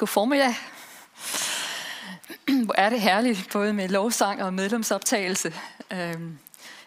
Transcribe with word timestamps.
God 0.00 0.06
formiddag. 0.06 0.54
Hvor 2.64 2.74
er 2.78 2.90
det 2.90 3.00
herligt, 3.00 3.48
både 3.52 3.72
med 3.72 3.88
lovsang 3.88 4.42
og 4.42 4.54
medlemsoptagelse. 4.54 5.54
Øhm, 5.92 6.38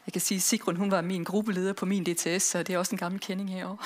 jeg 0.06 0.14
kan 0.14 0.22
sige, 0.22 0.36
at 0.36 0.42
Sigrun 0.42 0.76
hun 0.76 0.92
var 0.92 1.02
min 1.02 1.24
gruppeleder 1.24 1.74
på 1.74 1.86
min 1.86 2.04
DTS, 2.04 2.44
så 2.44 2.64
det 2.64 2.76
er 2.76 2.78
også 2.78 2.96
en 2.96 2.98
gammel 2.98 3.22
kending 3.22 3.54
herovre. 3.54 3.78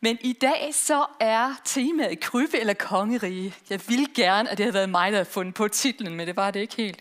Men 0.00 0.18
i 0.20 0.32
dag 0.32 0.70
så 0.72 1.06
er 1.20 1.54
temaet 1.64 2.20
krybe 2.20 2.58
eller 2.58 2.74
kongerige. 2.74 3.54
Jeg 3.70 3.80
ville 3.88 4.06
gerne, 4.14 4.50
at 4.50 4.58
det 4.58 4.64
havde 4.64 4.74
været 4.74 4.90
mig, 4.90 5.12
der 5.12 5.18
havde 5.18 5.30
fundet 5.30 5.54
på 5.54 5.68
titlen, 5.68 6.14
men 6.14 6.26
det 6.26 6.36
var 6.36 6.50
det 6.50 6.60
ikke 6.60 6.76
helt. 6.76 7.00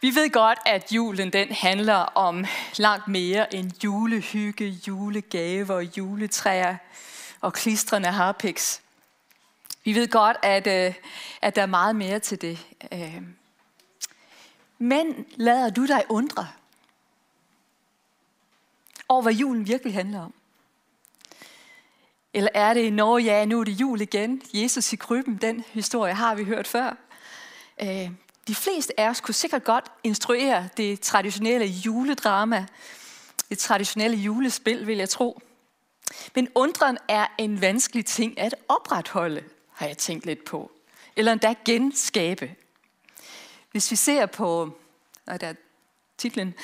Vi 0.00 0.14
ved 0.14 0.30
godt, 0.30 0.58
at 0.66 0.92
julen 0.92 1.32
den 1.32 1.52
handler 1.52 1.94
om 1.94 2.46
langt 2.76 3.08
mere 3.08 3.54
end 3.54 3.70
julehygge, 3.84 4.66
julegaver, 4.86 5.74
og 5.74 5.98
juletræer 5.98 6.76
og 7.42 7.52
klistrende 7.52 8.08
harpiks. 8.08 8.82
Vi 9.84 9.94
ved 9.94 10.08
godt, 10.08 10.36
at, 10.42 10.66
øh, 10.66 10.94
at 11.42 11.56
der 11.56 11.62
er 11.62 11.66
meget 11.66 11.96
mere 11.96 12.18
til 12.18 12.40
det. 12.40 12.66
Øh. 12.92 13.22
Men 14.78 15.26
lader 15.36 15.70
du 15.70 15.86
dig 15.86 16.04
undre 16.08 16.48
over, 19.08 19.22
hvad 19.22 19.32
julen 19.32 19.68
virkelig 19.68 19.94
handler 19.94 20.20
om? 20.20 20.34
Eller 22.34 22.50
er 22.54 22.74
det, 22.74 22.92
når 22.92 23.18
ja, 23.18 23.44
nu 23.44 23.60
er 23.60 23.64
det 23.64 23.80
jul 23.80 24.00
igen, 24.00 24.42
Jesus 24.54 24.92
i 24.92 24.96
krybben, 24.96 25.36
den 25.36 25.64
historie 25.72 26.14
har 26.14 26.34
vi 26.34 26.44
hørt 26.44 26.66
før. 26.66 26.96
Øh, 27.82 28.10
de 28.48 28.54
fleste 28.54 29.00
af 29.00 29.08
os 29.08 29.20
kunne 29.20 29.34
sikkert 29.34 29.64
godt 29.64 29.84
instruere 30.04 30.68
det 30.76 31.00
traditionelle 31.00 31.66
juledrama, 31.66 32.66
det 33.48 33.58
traditionelle 33.58 34.16
julespil, 34.16 34.86
vil 34.86 34.98
jeg 34.98 35.08
tro. 35.08 35.42
Men 36.34 36.48
undren 36.54 36.98
er 37.08 37.26
en 37.38 37.60
vanskelig 37.60 38.06
ting 38.06 38.38
at 38.40 38.54
opretholde, 38.68 39.44
har 39.72 39.86
jeg 39.86 39.98
tænkt 39.98 40.26
lidt 40.26 40.44
på. 40.44 40.72
Eller 41.16 41.32
endda 41.32 41.54
genskabe. 41.64 42.54
Hvis 43.70 43.90
vi 43.90 43.96
ser 43.96 44.26
på, 44.26 44.78
nej, 45.26 45.36
der 45.36 45.46
er 45.46 45.54
titlen, 46.18 46.54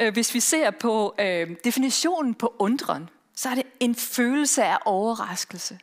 øh, 0.00 0.12
hvis 0.12 0.34
vi 0.34 0.40
ser 0.40 0.70
på 0.70 1.14
øh, 1.18 1.56
definitionen 1.64 2.34
på 2.34 2.54
undren, 2.58 3.08
så 3.34 3.48
er 3.48 3.54
det 3.54 3.66
en 3.80 3.94
følelse 3.94 4.64
af 4.64 4.78
overraskelse, 4.84 5.78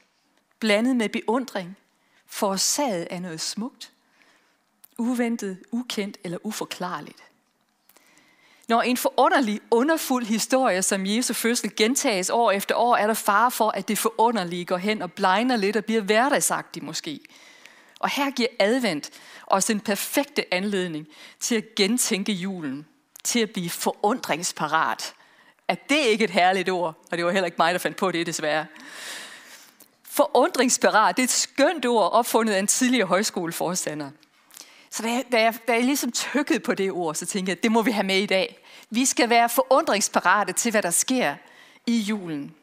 blandet 0.60 0.96
med 0.96 1.10
beundring, 1.10 1.78
forårsaget 2.26 3.08
af 3.10 3.22
noget 3.22 3.42
smukt, 3.42 3.92
uventet, 4.98 5.64
ukendt 5.72 6.18
eller 6.24 6.38
uforklarligt. 6.44 7.24
Når 8.72 8.82
en 8.82 8.98
forunderlig, 8.98 9.60
underfuld 9.72 10.26
historie 10.26 10.82
som 10.82 11.06
Jesu 11.06 11.34
fødsel 11.34 11.76
gentages 11.76 12.30
år 12.30 12.52
efter 12.52 12.76
år, 12.76 12.96
er 12.96 13.08
der 13.08 13.14
fare 13.14 13.52
for, 13.52 13.70
at 13.70 13.88
det 13.88 13.98
forunderlige 13.98 14.66
går 14.66 14.78
hen 14.78 15.02
og 15.02 15.12
blegner 15.12 15.56
lidt 15.56 15.76
og 15.76 15.86
bliver 15.86 16.02
hverdagsagtigt 16.02 16.86
måske. 16.86 17.20
Og 18.00 18.10
her 18.10 18.32
giver 18.32 18.48
advent 18.60 19.10
os 19.48 19.70
en 19.70 19.80
perfekte 19.80 20.54
anledning 20.54 21.08
til 21.40 21.56
at 21.56 21.76
gentænke 21.76 22.32
julen, 22.32 22.86
til 23.24 23.40
at 23.40 23.52
blive 23.52 23.70
forundringsparat. 23.70 25.14
Er 25.68 25.76
det 25.76 26.00
ikke 26.06 26.24
et 26.24 26.30
herligt 26.30 26.70
ord, 26.70 26.96
og 27.12 27.18
det 27.18 27.26
var 27.26 27.32
heller 27.32 27.46
ikke 27.46 27.58
mig, 27.60 27.74
der 27.74 27.80
fandt 27.80 27.98
på 27.98 28.12
det 28.12 28.26
desværre. 28.26 28.66
Forundringsparat, 30.04 31.18
det 31.18 31.24
er 31.24 31.28
et 31.28 31.30
skønt 31.30 31.86
ord 31.86 32.12
opfundet 32.12 32.54
af 32.54 32.60
en 32.60 32.68
tidligere 32.68 33.08
højskoleforstander. 33.08 34.10
Så 34.92 35.04
da 35.04 35.10
jeg, 35.10 35.24
da, 35.32 35.42
jeg, 35.42 35.54
da 35.68 35.74
jeg 35.74 35.84
ligesom 35.84 36.12
tykkede 36.12 36.60
på 36.60 36.74
det 36.74 36.92
ord, 36.92 37.16
så 37.16 37.26
tænkte 37.26 37.50
jeg, 37.50 37.58
at 37.58 37.64
det 37.64 37.72
må 37.72 37.82
vi 37.82 37.92
have 37.92 38.08
med 38.08 38.18
i 38.18 38.26
dag. 38.26 38.61
Vi 38.94 39.06
skal 39.06 39.30
være 39.30 39.50
forundringsparate 39.50 40.54
til, 40.54 40.72
hvad 40.72 40.82
der 40.82 40.92
sker 40.92 41.36
i 41.88 41.98
julen. 41.98 42.56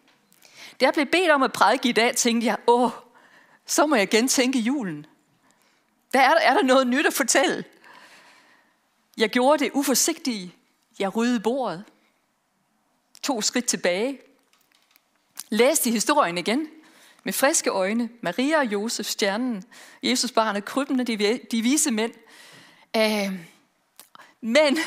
Da 0.81 0.85
jeg 0.85 0.95
blev 0.95 1.07
bedt 1.07 1.31
om 1.31 1.43
at 1.43 1.53
prædike 1.53 1.89
i 1.89 1.93
dag, 1.93 2.17
tænkte 2.17 2.47
jeg, 2.47 2.57
åh, 2.67 2.91
så 3.67 3.87
må 3.87 3.97
jeg 3.97 4.09
gentænke 4.09 4.59
julen. 4.59 5.07
Der 6.13 6.21
er, 6.21 6.35
er 6.35 6.55
der 6.55 6.63
noget 6.63 6.87
nyt 6.87 7.07
at 7.07 7.15
fortælle. 7.15 7.65
Jeg 9.17 9.31
gjorde 9.31 9.65
det 9.65 9.71
uforsigtige. 9.75 10.55
Jeg 10.99 11.17
ryddede 11.17 11.41
bordet. 11.41 11.85
To 13.23 13.41
skridt 13.41 13.67
tilbage. 13.67 14.21
Læste 15.49 15.91
historien 15.91 16.39
igen 16.39 16.69
med 17.25 17.33
friske 17.33 17.71
øjne. 17.71 18.09
Maria 18.21 18.59
og 18.59 18.67
Josef, 18.67 19.07
stjernen, 19.07 19.65
Jesus 20.03 20.33
barnet, 20.33 20.65
krybben 20.65 21.07
de, 21.07 21.41
de 21.51 21.63
vise 21.63 21.91
mænd. 21.91 22.13
Uh, 22.97 23.35
men 24.41 24.79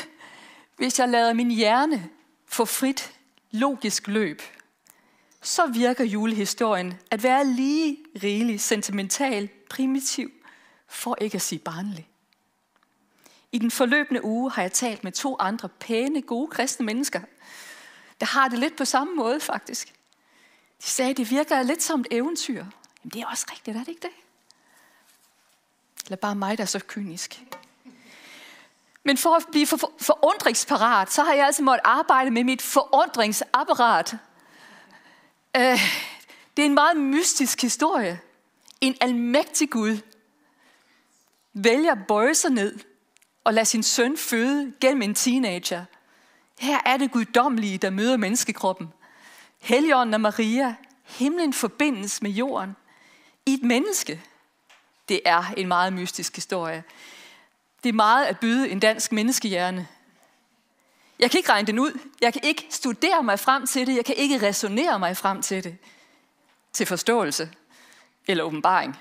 hvis 0.76 0.98
jeg 0.98 1.08
lader 1.08 1.32
min 1.32 1.50
hjerne 1.50 2.10
få 2.46 2.64
frit 2.64 3.12
logisk 3.50 4.08
løb, 4.08 4.42
så 5.42 5.66
virker 5.66 6.04
julehistorien 6.04 6.94
at 7.10 7.22
være 7.22 7.44
lige 7.44 7.98
rigelig 8.22 8.60
sentimental, 8.60 9.48
primitiv, 9.70 10.30
for 10.88 11.16
ikke 11.20 11.34
at 11.34 11.42
sige 11.42 11.58
barnlig. 11.58 12.08
I 13.52 13.58
den 13.58 13.70
forløbende 13.70 14.24
uge 14.24 14.50
har 14.50 14.62
jeg 14.62 14.72
talt 14.72 15.04
med 15.04 15.12
to 15.12 15.36
andre 15.40 15.68
pæne, 15.68 16.22
gode 16.22 16.50
kristne 16.50 16.86
mennesker, 16.86 17.20
der 18.20 18.26
har 18.26 18.48
det 18.48 18.58
lidt 18.58 18.76
på 18.76 18.84
samme 18.84 19.14
måde 19.14 19.40
faktisk. 19.40 19.94
De 20.84 20.86
sagde, 20.86 21.10
at 21.10 21.16
det 21.16 21.30
virker 21.30 21.62
lidt 21.62 21.82
som 21.82 22.00
et 22.00 22.06
eventyr. 22.10 22.64
Jamen 23.04 23.10
det 23.12 23.20
er 23.20 23.26
også 23.26 23.46
rigtigt, 23.50 23.76
er 23.76 23.80
det 23.80 23.88
ikke 23.88 24.02
det? 24.02 24.10
Eller 26.04 26.16
bare 26.16 26.34
mig, 26.34 26.58
der 26.58 26.64
er 26.64 26.66
så 26.66 26.80
kynisk. 26.86 27.42
Men 29.04 29.16
for 29.16 29.34
at 29.34 29.44
blive 29.50 29.66
for, 29.66 29.92
forundringsparat, 30.00 31.12
så 31.12 31.22
har 31.22 31.32
jeg 31.32 31.46
altså 31.46 31.62
måttet 31.62 31.82
arbejde 31.84 32.30
med 32.30 32.44
mit 32.44 32.62
forundringsapparat. 32.62 34.14
Øh, 35.56 35.80
det 36.56 36.62
er 36.62 36.66
en 36.66 36.74
meget 36.74 36.96
mystisk 36.96 37.62
historie. 37.62 38.20
En 38.80 38.96
almægtig 39.00 39.70
Gud 39.70 39.98
vælger 41.52 41.92
at 41.92 42.06
bøje 42.08 42.34
sig 42.34 42.50
ned 42.50 42.78
og 43.44 43.54
lade 43.54 43.66
sin 43.66 43.82
søn 43.82 44.16
føde 44.16 44.72
gennem 44.80 45.02
en 45.02 45.14
teenager. 45.14 45.84
Her 46.58 46.78
er 46.86 46.96
det 46.96 47.12
guddommelige, 47.12 47.78
der 47.78 47.90
møder 47.90 48.16
menneskekroppen. 48.16 48.88
Helligånden 49.58 50.14
og 50.14 50.20
Maria, 50.20 50.74
himlen 51.04 51.52
forbindes 51.52 52.22
med 52.22 52.30
jorden 52.30 52.76
i 53.46 53.54
et 53.54 53.62
menneske. 53.62 54.22
Det 55.08 55.20
er 55.24 55.44
en 55.56 55.68
meget 55.68 55.92
mystisk 55.92 56.34
historie. 56.34 56.84
Det 57.82 57.88
er 57.88 57.92
meget 57.92 58.24
at 58.24 58.38
byde 58.38 58.70
en 58.70 58.80
dansk 58.80 59.12
menneskehjerne. 59.12 59.88
Jeg 61.18 61.30
kan 61.30 61.38
ikke 61.38 61.50
regne 61.50 61.66
den 61.66 61.78
ud. 61.78 61.98
Jeg 62.20 62.32
kan 62.32 62.42
ikke 62.44 62.66
studere 62.70 63.22
mig 63.22 63.38
frem 63.38 63.66
til 63.66 63.86
det. 63.86 63.96
Jeg 63.96 64.04
kan 64.04 64.14
ikke 64.14 64.46
resonere 64.46 64.98
mig 64.98 65.16
frem 65.16 65.42
til 65.42 65.64
det. 65.64 65.76
Til 66.72 66.86
forståelse 66.86 67.50
eller 68.26 68.44
åbenbaring. 68.44 68.98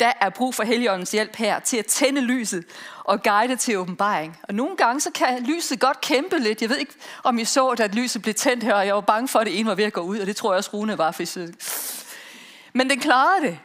Der 0.00 0.12
er 0.20 0.30
brug 0.30 0.54
for 0.54 0.62
Helligåndens 0.62 1.10
hjælp 1.10 1.36
her 1.36 1.58
til 1.58 1.76
at 1.76 1.86
tænde 1.86 2.20
lyset 2.20 2.64
og 3.04 3.22
guide 3.22 3.56
til 3.56 3.78
åbenbaring. 3.78 4.36
Og 4.42 4.54
nogle 4.54 4.76
gange 4.76 5.00
så 5.00 5.10
kan 5.10 5.44
lyset 5.44 5.80
godt 5.80 6.00
kæmpe 6.00 6.38
lidt. 6.38 6.62
Jeg 6.62 6.70
ved 6.70 6.76
ikke, 6.76 6.92
om 7.24 7.38
I 7.38 7.44
så, 7.44 7.68
at 7.68 7.94
lyset 7.94 8.22
blev 8.22 8.34
tændt 8.34 8.64
her, 8.64 8.74
og 8.74 8.86
jeg 8.86 8.94
var 8.94 9.00
bange 9.00 9.28
for, 9.28 9.38
at 9.38 9.46
det 9.46 9.58
ene 9.58 9.68
var 9.68 9.74
ved 9.74 9.84
at 9.84 9.92
gå 9.92 10.00
ud, 10.00 10.18
og 10.18 10.26
det 10.26 10.36
tror 10.36 10.52
jeg 10.52 10.56
også, 10.56 10.70
Rune 10.72 10.98
var. 10.98 11.10
For 11.10 11.46
Men 12.72 12.90
den 12.90 13.00
klarede 13.00 13.46
det. 13.46 13.58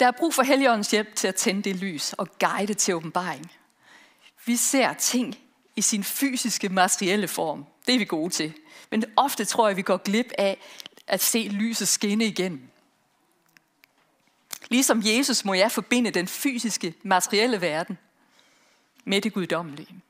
Der 0.00 0.06
er 0.06 0.10
brug 0.10 0.34
for 0.34 0.42
Helligåndens 0.42 0.90
hjælp 0.90 1.14
til 1.14 1.28
at 1.28 1.34
tænde 1.34 1.62
det 1.62 1.76
lys 1.76 2.12
og 2.12 2.38
guide 2.38 2.74
til 2.74 2.94
åbenbaring. 2.94 3.52
Vi 4.46 4.56
ser 4.56 4.92
ting 4.92 5.38
i 5.76 5.82
sin 5.82 6.04
fysiske, 6.04 6.68
materielle 6.68 7.28
form. 7.28 7.66
Det 7.86 7.94
er 7.94 7.98
vi 7.98 8.04
gode 8.04 8.30
til. 8.30 8.52
Men 8.90 9.04
ofte 9.16 9.44
tror 9.44 9.68
jeg, 9.68 9.76
vi 9.76 9.82
går 9.82 9.96
glip 9.96 10.32
af 10.38 10.58
at 11.06 11.20
se 11.22 11.48
lyset 11.52 11.88
skinne 11.88 12.24
igennem. 12.24 12.68
Ligesom 14.68 15.02
Jesus 15.04 15.44
må 15.44 15.54
jeg 15.54 15.72
forbinde 15.72 16.10
den 16.10 16.28
fysiske, 16.28 16.94
materielle 17.02 17.60
verden 17.60 17.98
med 19.04 19.20
det 19.20 19.32
guddommelige. 19.32 20.00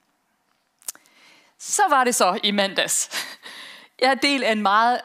Så 1.59 1.83
var 1.89 2.05
det 2.05 2.15
så 2.15 2.39
i 2.43 2.51
mandags. 2.51 3.11
Jeg 4.01 4.11
er 4.11 4.15
del 4.15 4.45
af 4.45 4.53
en 4.53 4.63
meget 4.63 5.01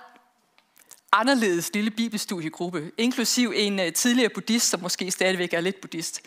anderledes 1.11 1.73
lille 1.73 1.91
bibelstudiegruppe, 1.91 2.91
inklusiv 2.97 3.53
en 3.55 3.79
øh, 3.79 3.93
tidligere 3.93 4.29
buddhist, 4.29 4.69
som 4.69 4.79
måske 4.79 5.11
stadigvæk 5.11 5.53
er 5.53 5.61
lidt 5.61 5.81
buddhist 5.81 6.21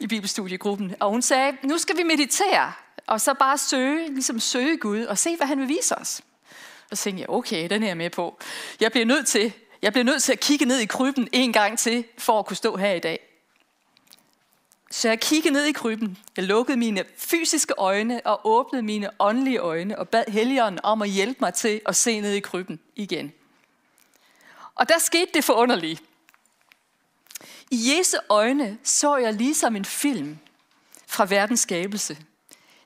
i 0.00 0.06
bibelstudiegruppen. 0.06 0.94
Og 1.00 1.10
hun 1.10 1.22
sagde, 1.22 1.56
nu 1.62 1.78
skal 1.78 1.96
vi 1.96 2.02
meditere, 2.02 2.72
og 3.06 3.20
så 3.20 3.34
bare 3.34 3.58
søge, 3.58 4.08
ligesom 4.14 4.40
søge 4.40 4.76
Gud, 4.76 5.02
og 5.02 5.18
se, 5.18 5.36
hvad 5.36 5.46
han 5.46 5.60
vil 5.60 5.68
vise 5.68 5.98
os. 5.98 6.20
Og 6.90 6.96
så 6.96 7.04
tænkte 7.04 7.20
jeg, 7.20 7.30
okay, 7.30 7.70
den 7.70 7.82
er 7.82 7.86
jeg 7.86 7.96
med 7.96 8.10
på. 8.10 8.38
Jeg 8.80 8.92
bliver 8.92 9.06
nødt 9.06 9.26
til, 9.26 9.52
jeg 9.82 9.92
bliver 9.92 10.04
nødt 10.04 10.22
til 10.22 10.32
at 10.32 10.40
kigge 10.40 10.64
ned 10.64 10.78
i 10.78 10.86
krybben 10.86 11.28
en 11.32 11.52
gang 11.52 11.78
til, 11.78 12.04
for 12.18 12.38
at 12.38 12.46
kunne 12.46 12.56
stå 12.56 12.76
her 12.76 12.92
i 12.92 13.00
dag. 13.00 13.24
Så 14.90 15.08
jeg 15.08 15.20
kiggede 15.20 15.54
ned 15.54 15.64
i 15.64 15.72
krybben. 15.72 16.18
Jeg 16.36 16.44
lukkede 16.44 16.78
mine 16.78 17.04
fysiske 17.16 17.74
øjne 17.78 18.20
og 18.26 18.40
åbnede 18.44 18.82
mine 18.82 19.10
åndelige 19.18 19.58
øjne 19.58 19.98
og 19.98 20.08
bad 20.08 20.24
Helligånden 20.28 20.80
om 20.82 21.02
at 21.02 21.08
hjælpe 21.08 21.36
mig 21.40 21.54
til 21.54 21.80
at 21.86 21.96
se 21.96 22.20
ned 22.20 22.32
i 22.32 22.40
krybben 22.40 22.80
igen. 22.96 23.32
Og 24.78 24.88
der 24.88 24.98
skete 24.98 25.30
det 25.34 25.44
forunderlige. 25.44 25.98
I 27.70 27.96
Jesu 27.96 28.16
øjne 28.28 28.78
så 28.82 29.16
jeg 29.16 29.34
ligesom 29.34 29.76
en 29.76 29.84
film 29.84 30.38
fra 31.06 31.24
verdens 31.24 31.60
skabelse. 31.60 32.18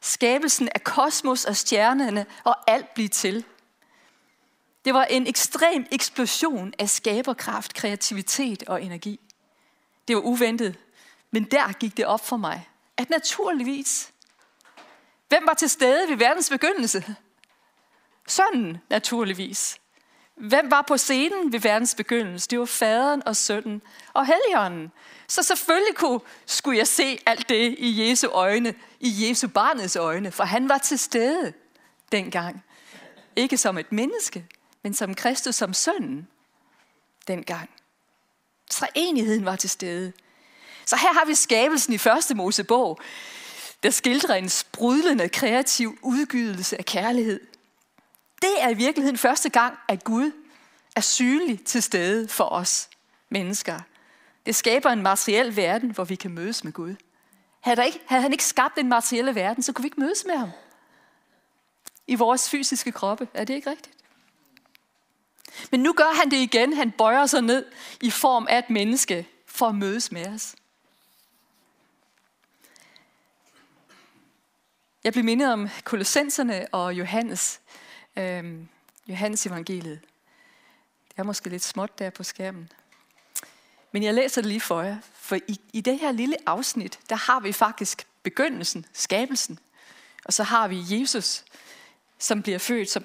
Skabelsen 0.00 0.68
af 0.74 0.84
kosmos 0.84 1.44
og 1.44 1.56
stjernerne 1.56 2.26
og 2.44 2.70
alt 2.70 2.94
blive 2.94 3.08
til. 3.08 3.44
Det 4.84 4.94
var 4.94 5.04
en 5.04 5.26
ekstrem 5.26 5.86
eksplosion 5.90 6.74
af 6.78 6.88
skaberkraft, 6.88 7.74
kreativitet 7.74 8.62
og 8.62 8.82
energi. 8.82 9.20
Det 10.08 10.16
var 10.16 10.22
uventet, 10.22 10.78
men 11.30 11.44
der 11.44 11.72
gik 11.72 11.96
det 11.96 12.06
op 12.06 12.26
for 12.26 12.36
mig, 12.36 12.68
at 12.96 13.10
naturligvis, 13.10 14.12
hvem 15.28 15.46
var 15.46 15.54
til 15.54 15.70
stede 15.70 16.08
ved 16.08 16.16
verdens 16.16 16.50
begyndelse? 16.50 17.16
Sønnen, 18.28 18.78
naturligvis. 18.90 19.81
Hvem 20.42 20.70
var 20.70 20.82
på 20.82 20.96
scenen 20.96 21.52
ved 21.52 21.60
verdens 21.60 21.94
begyndelse? 21.94 22.48
Det 22.48 22.58
var 22.58 22.64
faderen 22.64 23.22
og 23.26 23.36
sønnen 23.36 23.82
og 24.12 24.26
helligånden. 24.26 24.92
Så 25.28 25.42
selvfølgelig 25.42 25.94
kunne, 25.94 26.20
skulle 26.46 26.78
jeg 26.78 26.86
se 26.86 27.18
alt 27.26 27.48
det 27.48 27.74
i 27.78 28.08
Jesu 28.08 28.28
øjne, 28.28 28.74
i 29.00 29.28
Jesu 29.28 29.48
barnets 29.48 29.96
øjne, 29.96 30.32
for 30.32 30.44
han 30.44 30.68
var 30.68 30.78
til 30.78 30.98
stede 30.98 31.52
dengang. 32.12 32.64
Ikke 33.36 33.56
som 33.56 33.78
et 33.78 33.92
menneske, 33.92 34.46
men 34.82 34.94
som 34.94 35.14
Kristus 35.14 35.54
som 35.54 35.74
sønnen 35.74 36.28
dengang. 37.28 37.70
enigheden 38.94 39.44
var 39.44 39.56
til 39.56 39.70
stede. 39.70 40.12
Så 40.86 40.96
her 40.96 41.12
har 41.12 41.24
vi 41.24 41.34
skabelsen 41.34 41.92
i 41.92 41.98
første 41.98 42.34
Mosebog, 42.34 43.00
der 43.82 43.90
skildrer 43.90 44.34
en 44.34 44.48
sprudlende, 44.48 45.28
kreativ 45.28 45.98
udgydelse 46.02 46.78
af 46.78 46.84
kærlighed. 46.84 47.51
Det 48.42 48.62
er 48.62 48.68
i 48.68 48.74
virkeligheden 48.74 49.18
første 49.18 49.48
gang, 49.48 49.78
at 49.88 50.04
Gud 50.04 50.32
er 50.96 51.00
synlig 51.00 51.64
til 51.64 51.82
stede 51.82 52.28
for 52.28 52.44
os 52.44 52.90
mennesker. 53.28 53.80
Det 54.46 54.54
skaber 54.54 54.90
en 54.90 55.02
materiel 55.02 55.56
verden, 55.56 55.90
hvor 55.90 56.04
vi 56.04 56.14
kan 56.14 56.30
mødes 56.30 56.64
med 56.64 56.72
Gud. 56.72 56.94
Havde, 57.60 57.76
der 57.76 57.82
ikke, 57.82 58.00
havde 58.06 58.22
han 58.22 58.32
ikke 58.32 58.44
skabt 58.44 58.76
den 58.76 58.88
materielle 58.88 59.34
verden, 59.34 59.62
så 59.62 59.72
kunne 59.72 59.82
vi 59.82 59.86
ikke 59.86 60.00
mødes 60.00 60.24
med 60.26 60.36
ham. 60.36 60.50
I 62.06 62.14
vores 62.14 62.50
fysiske 62.50 62.92
kroppe. 62.92 63.28
Er 63.34 63.44
det 63.44 63.54
ikke 63.54 63.70
rigtigt? 63.70 63.96
Men 65.70 65.80
nu 65.80 65.92
gør 65.92 66.16
han 66.16 66.30
det 66.30 66.36
igen. 66.36 66.72
Han 66.72 66.90
bøjer 66.90 67.26
sig 67.26 67.42
ned 67.42 67.64
i 68.00 68.10
form 68.10 68.46
af 68.50 68.58
et 68.58 68.70
menneske 68.70 69.28
for 69.46 69.68
at 69.68 69.74
mødes 69.74 70.12
med 70.12 70.26
os. 70.26 70.56
Jeg 75.04 75.12
blev 75.12 75.24
mindet 75.24 75.52
om 75.52 75.68
Kolossenserne 75.84 76.66
og 76.72 76.94
Johannes, 76.94 77.60
øhm, 78.16 78.68
Johannes 79.08 79.46
evangeliet. 79.46 80.00
Det 81.08 81.18
er 81.18 81.22
måske 81.22 81.48
lidt 81.48 81.62
småt 81.62 81.98
der 81.98 82.10
på 82.10 82.22
skærmen. 82.22 82.68
Men 83.92 84.02
jeg 84.02 84.14
læser 84.14 84.40
det 84.40 84.48
lige 84.48 84.60
for 84.60 84.82
jer, 84.82 84.96
for 85.14 85.36
i, 85.36 85.60
i 85.72 85.80
det 85.80 85.98
her 85.98 86.12
lille 86.12 86.36
afsnit, 86.46 86.98
der 87.10 87.16
har 87.16 87.40
vi 87.40 87.52
faktisk 87.52 88.06
begyndelsen, 88.22 88.86
skabelsen. 88.92 89.58
Og 90.24 90.32
så 90.32 90.42
har 90.42 90.68
vi 90.68 90.84
Jesus, 90.90 91.44
som 92.18 92.42
bliver 92.42 92.58
født 92.58 92.90
som 92.90 93.04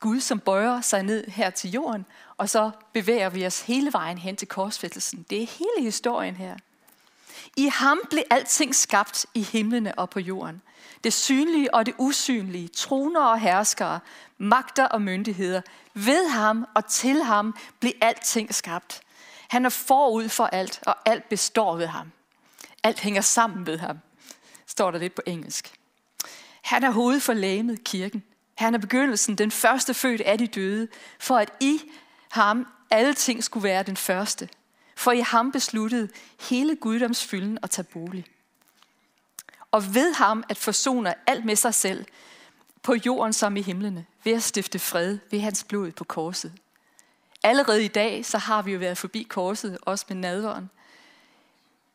Gud, 0.00 0.20
som 0.20 0.40
bøjer 0.40 0.80
sig 0.80 1.02
ned 1.02 1.26
her 1.26 1.50
til 1.50 1.70
jorden, 1.70 2.06
og 2.36 2.48
så 2.48 2.70
bevæger 2.92 3.28
vi 3.28 3.46
os 3.46 3.60
hele 3.60 3.92
vejen 3.92 4.18
hen 4.18 4.36
til 4.36 4.48
korsfæstelsen. 4.48 5.26
Det 5.30 5.42
er 5.42 5.46
hele 5.46 5.84
historien 5.84 6.36
her. 6.36 6.56
I 7.56 7.68
ham 7.68 8.00
blev 8.10 8.22
alting 8.30 8.74
skabt 8.74 9.26
i 9.34 9.42
himlene 9.42 9.98
og 9.98 10.10
på 10.10 10.20
jorden. 10.20 10.62
Det 11.04 11.12
synlige 11.12 11.74
og 11.74 11.86
det 11.86 11.94
usynlige, 11.98 12.68
troner 12.68 13.20
og 13.20 13.40
herskere, 13.40 14.00
magter 14.38 14.84
og 14.84 15.02
myndigheder. 15.02 15.60
Ved 15.94 16.28
ham 16.28 16.66
og 16.74 16.86
til 16.86 17.22
ham 17.22 17.54
blev 17.80 17.92
alting 18.00 18.54
skabt. 18.54 19.00
Han 19.48 19.64
er 19.64 19.68
forud 19.68 20.28
for 20.28 20.46
alt, 20.46 20.80
og 20.86 20.96
alt 21.04 21.28
består 21.28 21.76
ved 21.76 21.86
ham. 21.86 22.12
Alt 22.82 23.00
hænger 23.00 23.20
sammen 23.20 23.66
ved 23.66 23.78
ham, 23.78 23.98
står 24.66 24.90
der 24.90 24.98
lidt 24.98 25.14
på 25.14 25.22
engelsk. 25.26 25.74
Han 26.62 26.84
er 26.84 26.90
hovedet 26.90 27.22
for 27.22 27.32
lægemet 27.32 27.84
kirken. 27.84 28.22
Han 28.54 28.74
er 28.74 28.78
begyndelsen, 28.78 29.34
den 29.34 29.50
første 29.50 29.94
født 29.94 30.20
af 30.20 30.38
de 30.38 30.46
døde, 30.46 30.88
for 31.18 31.36
at 31.36 31.50
i 31.60 31.80
ham 32.30 32.66
alle 32.90 33.14
ting 33.14 33.44
skulle 33.44 33.64
være 33.64 33.82
den 33.82 33.96
første. 33.96 34.48
For 34.98 35.12
i 35.12 35.20
ham 35.20 35.52
besluttede 35.52 36.08
hele 36.40 36.76
guddomsfylden 36.76 37.58
at 37.62 37.70
tage 37.70 37.84
bolig. 37.84 38.24
Og 39.70 39.94
ved 39.94 40.14
ham 40.14 40.44
at 40.48 40.56
forsoner 40.56 41.14
alt 41.26 41.44
med 41.44 41.56
sig 41.56 41.74
selv, 41.74 42.06
på 42.82 42.94
jorden 42.94 43.32
som 43.32 43.56
i 43.56 43.62
himlene, 43.62 44.06
ved 44.24 44.32
at 44.32 44.42
stifte 44.42 44.78
fred 44.78 45.18
ved 45.30 45.40
hans 45.40 45.64
blod 45.64 45.92
på 45.92 46.04
korset. 46.04 46.52
Allerede 47.42 47.84
i 47.84 47.88
dag, 47.88 48.26
så 48.26 48.38
har 48.38 48.62
vi 48.62 48.72
jo 48.72 48.78
været 48.78 48.98
forbi 48.98 49.22
korset, 49.22 49.78
også 49.82 50.04
med 50.08 50.16
nadveren. 50.16 50.70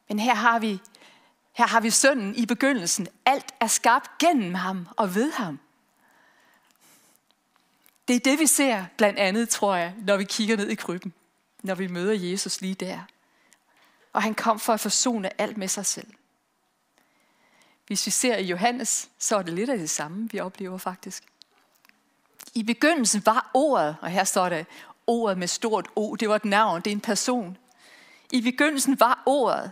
Men 0.10 0.20
her 0.20 0.36
har 0.36 0.60
vi, 0.60 0.80
her 1.54 1.68
har 1.68 1.80
vi 1.80 1.90
sønnen 1.90 2.36
i 2.36 2.46
begyndelsen. 2.46 3.08
Alt 3.26 3.54
er 3.60 3.68
skabt 3.68 4.18
gennem 4.18 4.54
ham 4.54 4.88
og 4.98 5.16
ved 5.16 5.32
ham. 5.32 5.60
Det 8.08 8.16
er 8.16 8.20
det, 8.20 8.40
vi 8.40 8.48
ser 8.48 8.86
blandt 8.98 9.20
andet, 9.20 9.50
tror 9.50 9.76
jeg, 9.76 9.94
når 10.06 10.18
vi 10.18 10.24
kigger 10.24 10.58
ned 10.58 10.70
i 10.70 10.76
krybben. 10.76 11.14
Når 11.64 11.76
vi 11.76 11.88
møder 11.88 12.14
Jesus 12.14 12.62
lige 12.62 12.74
der. 12.74 13.00
Og 14.14 14.24
han 14.24 14.36
kom 14.36 14.60
for 14.60 14.74
at 14.74 14.80
forsone 14.80 15.42
alt 15.42 15.58
med 15.58 15.68
sig 15.68 15.86
selv. 15.86 16.08
Hvis 17.88 18.06
vi 18.06 18.12
ser 18.12 18.38
i 18.38 18.46
Johannes, 18.46 19.10
så 19.20 19.38
er 19.38 19.42
det 19.42 19.54
lidt 19.54 19.70
af 19.70 19.78
det 19.78 19.90
samme, 19.90 20.30
vi 20.32 20.40
oplever 20.40 20.78
faktisk. 20.78 21.24
I 22.54 22.64
begyndelsen 22.64 23.26
var 23.26 23.52
ordet, 23.54 23.96
og 24.02 24.10
her 24.10 24.24
står 24.24 24.50
det, 24.50 24.66
ordet 25.08 25.38
med 25.38 25.48
stort 25.48 25.88
O, 25.96 26.16
det 26.16 26.30
var 26.30 26.36
et 26.36 26.46
navn, 26.46 26.82
det 26.82 26.92
er 26.92 26.96
en 26.96 27.02
person. 27.02 27.58
I 28.32 28.42
begyndelsen 28.42 29.00
var 29.00 29.24
ordet. 29.26 29.72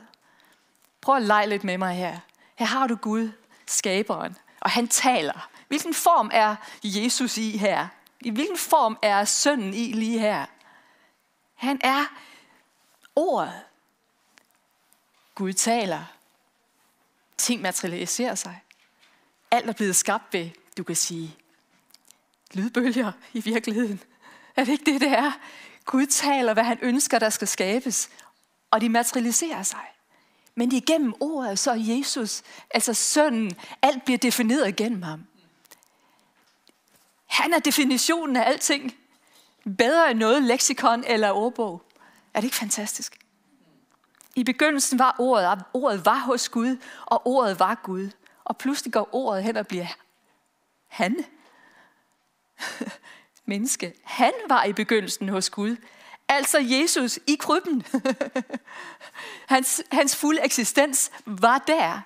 Prøv 1.02 1.16
at 1.16 1.22
lege 1.22 1.50
lidt 1.50 1.64
med 1.64 1.78
mig 1.78 1.96
her. 1.96 2.20
Her 2.56 2.66
har 2.66 2.88
du 2.88 2.96
Gud, 2.96 3.32
skaberen, 3.66 4.38
og 4.60 4.72
han 4.72 4.88
taler. 4.88 5.50
Hvilken 5.68 5.94
form 5.94 6.30
er 6.34 6.56
Jesus 6.84 7.38
i 7.38 7.58
her? 7.58 7.88
I 8.22 8.30
hvilken 8.30 8.58
form 8.58 8.98
er 9.02 9.26
sønnen 9.26 9.74
i 9.74 9.92
lige 9.92 10.20
her? 10.20 10.46
Han 11.62 11.82
er 11.84 12.06
ordet. 13.16 13.62
Gud 15.36 15.54
taler. 15.54 16.04
Ting 17.38 17.62
materialiserer 17.62 18.36
sig. 18.36 18.64
Alt 19.52 19.70
er 19.70 19.74
blevet 19.74 19.96
skabt 19.96 20.34
ved, 20.34 20.50
du 20.78 20.84
kan 20.84 20.96
sige, 20.96 21.36
lydbølger 22.54 23.12
i 23.34 23.40
virkeligheden. 23.40 24.04
Er 24.56 24.64
det 24.64 24.72
ikke 24.72 24.92
det, 24.92 25.02
det 25.02 25.12
er? 25.12 25.32
Gud 25.86 26.06
taler, 26.06 26.54
hvad 26.54 26.64
han 26.64 26.80
ønsker, 26.82 27.20
der 27.20 27.30
skal 27.30 27.48
skabes, 27.48 28.10
og 28.72 28.82
de 28.82 28.90
materialiserer 28.90 29.64
sig. 29.64 29.86
Men 30.56 30.72
igennem 30.72 31.14
ordet, 31.20 31.60
så 31.60 31.72
er 31.72 31.76
Jesus, 31.76 32.44
altså 32.72 32.94
sønnen, 32.94 33.56
alt 33.82 34.06
bliver 34.06 34.18
defineret 34.18 34.68
igennem 34.68 35.02
ham. 35.02 35.28
Han 37.26 37.54
er 37.54 37.60
definitionen 37.60 38.36
af 38.36 38.50
alting. 38.50 39.01
Bedre 39.78 40.12
end 40.12 40.20
noget 40.20 40.44
leksikon 40.44 41.04
eller 41.08 41.32
ordbog. 41.32 41.84
Er 42.34 42.40
det 42.40 42.46
ikke 42.46 42.56
fantastisk? 42.56 43.20
I 44.36 44.44
begyndelsen 44.44 45.00
var 45.00 45.16
ordet, 45.20 45.48
og 45.48 45.58
ordet 45.74 46.06
var 46.06 46.20
hos 46.20 46.50
Gud, 46.50 46.78
og 47.06 47.28
ordet 47.28 47.60
var 47.60 47.82
Gud. 47.84 48.10
Og 48.44 48.58
pludselig 48.58 48.94
går 48.94 49.10
ordet 49.12 49.44
hen 49.44 49.58
og 49.58 49.68
bliver 49.68 49.88
han. 50.88 51.26
Menneske. 53.46 53.94
Han 54.04 54.32
var 54.50 54.64
i 54.64 54.74
begyndelsen 54.74 55.30
hos 55.30 55.50
Gud. 55.50 55.76
Altså 56.28 56.60
Jesus 56.60 57.20
i 57.28 57.36
krybben. 57.36 57.84
hans, 59.54 59.84
hans 59.92 60.16
fulde 60.16 60.42
eksistens 60.44 61.12
var 61.26 61.58
der. 61.58 62.02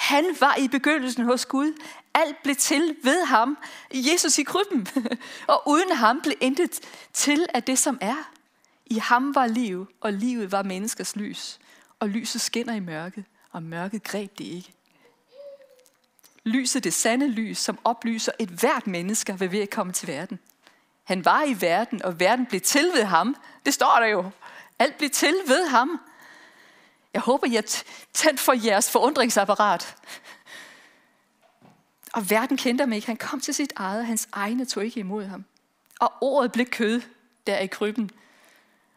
Han 0.00 0.36
var 0.40 0.56
i 0.56 0.68
begyndelsen 0.68 1.24
hos 1.24 1.46
Gud. 1.46 1.72
Alt 2.14 2.42
blev 2.42 2.56
til 2.56 2.96
ved 3.02 3.24
ham. 3.24 3.58
Jesus 3.94 4.38
i 4.38 4.42
krybben. 4.42 4.88
og 5.52 5.68
uden 5.68 5.92
ham 5.92 6.20
blev 6.20 6.34
intet 6.40 6.80
til 7.12 7.46
af 7.54 7.62
det, 7.62 7.78
som 7.78 7.98
er. 8.00 8.30
I 8.86 8.98
ham 8.98 9.34
var 9.34 9.46
liv, 9.46 9.86
og 10.00 10.12
livet 10.12 10.52
var 10.52 10.62
menneskers 10.62 11.16
lys. 11.16 11.58
Og 11.98 12.08
lyset 12.08 12.40
skinner 12.40 12.74
i 12.74 12.80
mørket, 12.80 13.24
og 13.52 13.62
mørket 13.62 14.02
greb 14.02 14.38
det 14.38 14.44
ikke. 14.44 14.72
Lyset, 16.44 16.84
det 16.84 16.94
sande 16.94 17.28
lys, 17.28 17.58
som 17.58 17.78
oplyser 17.84 18.32
et 18.38 18.48
hvert 18.48 18.86
menneske 18.86 19.40
ved 19.40 19.48
ved 19.48 19.60
at 19.60 19.70
komme 19.70 19.92
til 19.92 20.08
verden. 20.08 20.38
Han 21.04 21.24
var 21.24 21.44
i 21.44 21.60
verden, 21.60 22.02
og 22.02 22.20
verden 22.20 22.46
blev 22.46 22.60
til 22.60 22.90
ved 22.94 23.04
ham. 23.04 23.36
Det 23.66 23.74
står 23.74 23.96
der 24.00 24.06
jo. 24.06 24.30
Alt 24.78 24.98
blev 24.98 25.10
til 25.10 25.34
ved 25.46 25.68
ham. 25.68 26.00
Jeg 27.14 27.22
håber, 27.22 27.46
I 27.46 27.54
har 27.54 27.64
tændt 28.14 28.40
for 28.40 28.66
jeres 28.66 28.90
forundringsapparat. 28.90 29.96
Og 32.12 32.30
verden 32.30 32.56
kendte 32.56 32.82
ham 32.82 32.92
ikke. 32.92 33.06
Han 33.06 33.16
kom 33.16 33.40
til 33.40 33.54
sit 33.54 33.72
eget. 33.76 34.06
Hans 34.06 34.28
egne 34.32 34.64
tog 34.64 34.84
ikke 34.84 35.00
imod 35.00 35.24
ham. 35.24 35.44
Og 36.00 36.12
ordet 36.20 36.52
blev 36.52 36.66
kød 36.66 37.02
der 37.46 37.58
i 37.58 37.66
krybben 37.66 38.10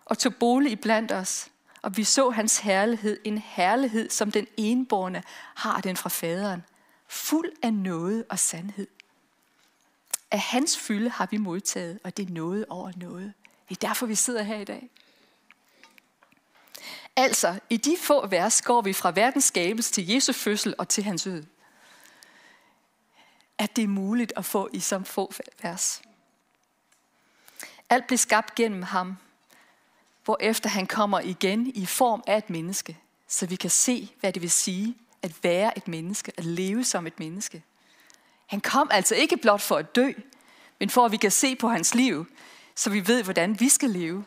og 0.06 0.18
tog 0.18 0.36
bolig 0.36 0.72
i 0.72 0.76
blandt 0.76 1.12
os. 1.12 1.50
Og 1.82 1.98
vi 1.98 2.04
så 2.04 2.30
hans 2.30 2.58
herlighed, 2.58 3.20
en 3.24 3.38
herlighed, 3.38 4.10
som 4.10 4.32
den 4.32 4.48
enborne 4.58 5.24
har 5.56 5.82
den 5.82 5.98
fra 5.98 6.10
faderen, 6.10 6.64
fuld 7.08 7.52
af 7.62 7.74
noget 7.74 8.26
og 8.30 8.40
sandhed. 8.40 8.88
Af 10.32 10.40
hans 10.40 10.78
fylde 10.78 11.10
har 11.10 11.28
vi 11.32 11.38
modtaget, 11.38 12.00
og 12.04 12.18
det 12.18 12.30
er 12.30 12.34
noget 12.34 12.66
over 12.70 12.92
noget. 12.96 13.34
Det 13.70 13.78
er 13.84 13.88
derfor, 13.88 14.06
vi 14.06 14.16
sidder 14.16 14.44
her 14.44 14.60
i 14.60 14.64
dag. 14.64 14.90
Altså, 17.16 17.60
i 17.70 17.78
de 17.78 17.98
få 18.00 18.28
vers 18.28 18.62
går 18.62 18.82
vi 18.82 18.94
fra 18.94 19.12
verdens 19.12 19.46
skabelse 19.46 19.92
til 19.92 20.08
Jesu 20.08 20.34
fødsel 20.34 20.76
og 20.78 20.90
til 20.90 21.04
hans 21.04 21.24
død. 21.24 21.44
At 23.58 23.76
det 23.76 23.84
er 23.84 23.88
muligt 23.88 24.34
at 24.36 24.46
få 24.46 24.70
i 24.74 24.80
så 24.80 25.04
få 25.06 25.34
vers. 25.62 26.02
Alt 27.90 28.08
blev 28.08 28.18
skabt 28.18 28.56
gennem 28.56 28.82
ham, 28.82 29.18
hvorefter 30.24 30.70
han 30.70 30.88
kommer 30.88 31.20
igen 31.20 31.68
i 31.76 31.86
form 31.86 32.24
af 32.28 32.38
et 32.38 32.50
menneske, 32.50 32.98
så 33.28 33.46
vi 33.46 33.56
kan 33.56 33.70
se, 33.70 34.12
hvad 34.20 34.34
det 34.34 34.42
vil 34.42 34.52
sige 34.52 34.98
at 35.22 35.44
være 35.44 35.78
et 35.78 35.88
menneske, 35.88 36.32
at 36.38 36.46
leve 36.46 36.84
som 36.84 37.08
et 37.08 37.20
menneske. 37.20 37.64
Han 38.46 38.62
kom 38.62 38.90
altså 38.92 39.16
ikke 39.16 39.38
blot 39.38 39.62
for 39.62 39.78
at 39.78 39.96
dø, 39.96 40.12
men 40.80 40.90
for 40.90 41.06
at 41.06 41.12
vi 41.12 41.18
kan 41.18 41.32
se 41.32 41.56
på 41.56 41.68
hans 41.68 41.96
liv, 41.96 42.28
så 42.76 42.90
vi 42.90 43.08
ved, 43.08 43.24
hvordan 43.24 43.60
vi 43.60 43.70
skal 43.70 43.90
leve. 43.90 44.26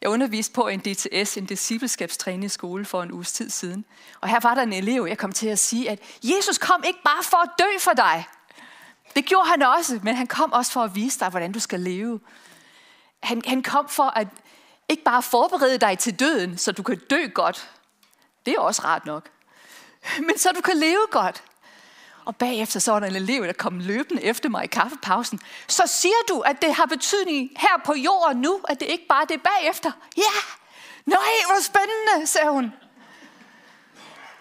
Jeg 0.00 0.10
underviste 0.10 0.54
på 0.54 0.68
en 0.68 0.80
DTS, 0.80 1.36
en 1.36 1.46
discipleskabstræningsskole 1.46 2.84
for 2.84 3.02
en 3.02 3.12
uges 3.12 3.32
tid 3.32 3.50
siden. 3.50 3.84
Og 4.20 4.28
her 4.28 4.40
var 4.40 4.54
der 4.54 4.62
en 4.62 4.72
elev, 4.72 5.06
jeg 5.08 5.18
kom 5.18 5.32
til 5.32 5.48
at 5.48 5.58
sige, 5.58 5.90
at 5.90 6.00
Jesus 6.22 6.58
kom 6.58 6.82
ikke 6.86 7.02
bare 7.04 7.22
for 7.22 7.36
at 7.36 7.50
dø 7.58 7.78
for 7.80 7.92
dig. 7.92 8.24
Det 9.16 9.24
gjorde 9.24 9.48
han 9.48 9.62
også, 9.62 10.00
men 10.02 10.14
han 10.14 10.26
kom 10.26 10.52
også 10.52 10.72
for 10.72 10.80
at 10.80 10.94
vise 10.94 11.20
dig, 11.20 11.28
hvordan 11.28 11.52
du 11.52 11.60
skal 11.60 11.80
leve. 11.80 12.20
Han, 13.22 13.42
han 13.46 13.62
kom 13.62 13.88
for 13.88 14.18
at 14.18 14.28
ikke 14.88 15.02
bare 15.02 15.22
forberede 15.22 15.78
dig 15.78 15.98
til 15.98 16.20
døden, 16.20 16.58
så 16.58 16.72
du 16.72 16.82
kan 16.82 16.98
dø 17.10 17.26
godt. 17.34 17.70
Det 18.46 18.54
er 18.54 18.60
også 18.60 18.82
rart 18.84 19.06
nok. 19.06 19.28
Men 20.18 20.38
så 20.38 20.52
du 20.52 20.60
kan 20.60 20.76
leve 20.76 21.06
godt. 21.10 21.42
Og 22.26 22.36
bagefter 22.36 22.80
så 22.80 22.92
var 22.92 23.00
der 23.00 23.06
en 23.06 23.16
elev, 23.16 23.46
der 23.46 23.52
kom 23.52 23.78
løbende 23.78 24.22
efter 24.22 24.48
mig 24.48 24.64
i 24.64 24.66
kaffepausen. 24.66 25.40
Så 25.68 25.82
siger 25.86 26.22
du, 26.28 26.40
at 26.40 26.62
det 26.62 26.74
har 26.74 26.86
betydning 26.86 27.50
her 27.56 27.82
på 27.84 27.94
jorden 27.94 28.40
nu, 28.40 28.60
at 28.68 28.80
det 28.80 28.86
ikke 28.86 29.06
bare 29.08 29.22
er 29.22 29.26
det 29.26 29.42
bagefter. 29.42 29.92
Ja, 30.16 30.22
nej, 31.04 31.32
hvor 31.46 31.62
spændende, 31.62 32.26
sagde 32.26 32.50
hun. 32.50 32.72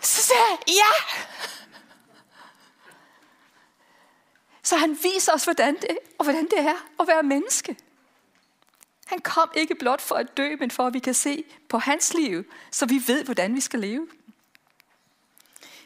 Så 0.01 0.21
sagde 0.21 0.41
jeg, 0.49 0.57
ja. 0.67 1.21
Så 4.63 4.77
han 4.77 4.97
viser 5.03 5.33
os, 5.33 5.43
hvordan 5.43 5.75
det, 5.75 5.97
og 6.17 6.23
hvordan 6.23 6.43
det 6.43 6.59
er 6.59 6.85
at 6.99 7.07
være 7.07 7.23
menneske. 7.23 7.77
Han 9.05 9.19
kom 9.19 9.51
ikke 9.55 9.75
blot 9.75 10.01
for 10.01 10.15
at 10.15 10.37
dø, 10.37 10.55
men 10.59 10.71
for 10.71 10.87
at 10.87 10.93
vi 10.93 10.99
kan 10.99 11.13
se 11.13 11.43
på 11.69 11.77
hans 11.77 12.13
liv, 12.13 12.43
så 12.71 12.85
vi 12.85 13.03
ved, 13.07 13.23
hvordan 13.23 13.55
vi 13.55 13.61
skal 13.61 13.79
leve. 13.79 14.07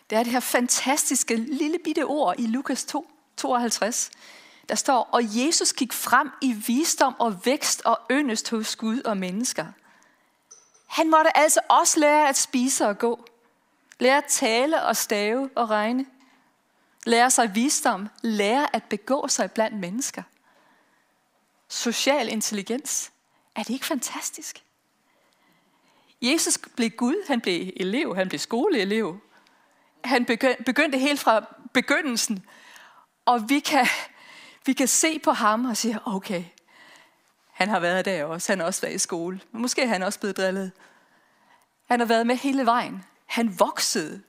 Det 0.09 0.17
er 0.17 0.23
det 0.23 0.31
her 0.31 0.39
fantastiske 0.39 1.35
lille 1.35 1.79
bitte 1.83 2.05
ord 2.05 2.39
i 2.39 2.45
Lukas 2.45 2.85
2, 2.85 3.09
52. 3.37 4.11
Der 4.69 4.75
står, 4.75 5.09
og 5.11 5.21
Jesus 5.23 5.73
gik 5.73 5.93
frem 5.93 6.31
i 6.41 6.53
visdom 6.53 7.15
og 7.19 7.45
vækst 7.45 7.81
og 7.85 7.99
yndest 8.11 8.49
hos 8.49 8.75
Gud 8.75 9.01
og 9.01 9.17
mennesker. 9.17 9.65
Han 10.87 11.09
måtte 11.09 11.37
altså 11.37 11.59
også 11.69 11.99
lære 11.99 12.29
at 12.29 12.37
spise 12.37 12.87
og 12.87 12.97
gå. 12.97 13.25
Lære 13.99 14.17
at 14.17 14.25
tale 14.29 14.83
og 14.83 14.97
stave 14.97 15.49
og 15.55 15.69
regne. 15.69 16.05
Lære 17.05 17.31
sig 17.31 17.55
visdom. 17.55 18.07
Lære 18.21 18.75
at 18.75 18.83
begå 18.83 19.27
sig 19.27 19.51
blandt 19.51 19.77
mennesker. 19.77 20.23
Social 21.67 22.29
intelligens. 22.29 23.11
Er 23.55 23.63
det 23.63 23.73
ikke 23.73 23.85
fantastisk? 23.85 24.63
Jesus 26.21 26.57
blev 26.75 26.89
Gud, 26.89 27.27
han 27.27 27.41
blev 27.41 27.71
elev, 27.75 28.15
han 28.15 28.29
blev 28.29 28.39
skoleelev, 28.39 29.19
han 30.09 30.25
begyndte 30.65 30.97
helt 30.97 31.19
fra 31.19 31.45
begyndelsen. 31.73 32.45
Og 33.25 33.49
vi 33.49 33.59
kan, 33.59 33.87
vi 34.65 34.73
kan 34.73 34.87
se 34.87 35.19
på 35.19 35.31
ham 35.31 35.65
og 35.65 35.77
sige, 35.77 35.99
okay, 36.05 36.43
han 37.53 37.69
har 37.69 37.79
været 37.79 38.05
der 38.05 38.23
også. 38.23 38.51
Han 38.51 38.59
har 38.59 38.65
også 38.65 38.81
været 38.81 38.95
i 38.95 38.97
skole. 38.97 39.39
Måske 39.51 39.81
er 39.81 39.87
han 39.87 40.03
også 40.03 40.19
blevet 40.19 40.37
drillet. 40.37 40.71
Han 41.89 41.99
har 41.99 42.07
været 42.07 42.27
med 42.27 42.35
hele 42.35 42.65
vejen. 42.65 43.03
Han 43.25 43.59
voksede. 43.59 44.21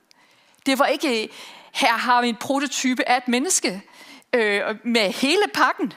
Det 0.65 0.79
var 0.79 0.85
ikke, 0.85 1.29
her 1.73 1.97
har 1.97 2.21
vi 2.21 2.29
en 2.29 2.35
prototype 2.35 3.09
af 3.09 3.17
et 3.17 3.27
menneske 3.27 3.81
øh, 4.33 4.61
med 4.83 5.11
hele 5.11 5.43
pakken. 5.53 5.93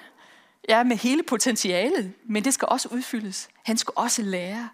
Ja, 0.69 0.83
med 0.83 0.97
hele 0.97 1.23
potentialet. 1.23 2.12
Men 2.25 2.45
det 2.45 2.55
skal 2.55 2.69
også 2.69 2.88
udfyldes. 2.88 3.49
Han 3.64 3.76
skal 3.76 3.93
også 3.97 4.23
lære. 4.23 4.69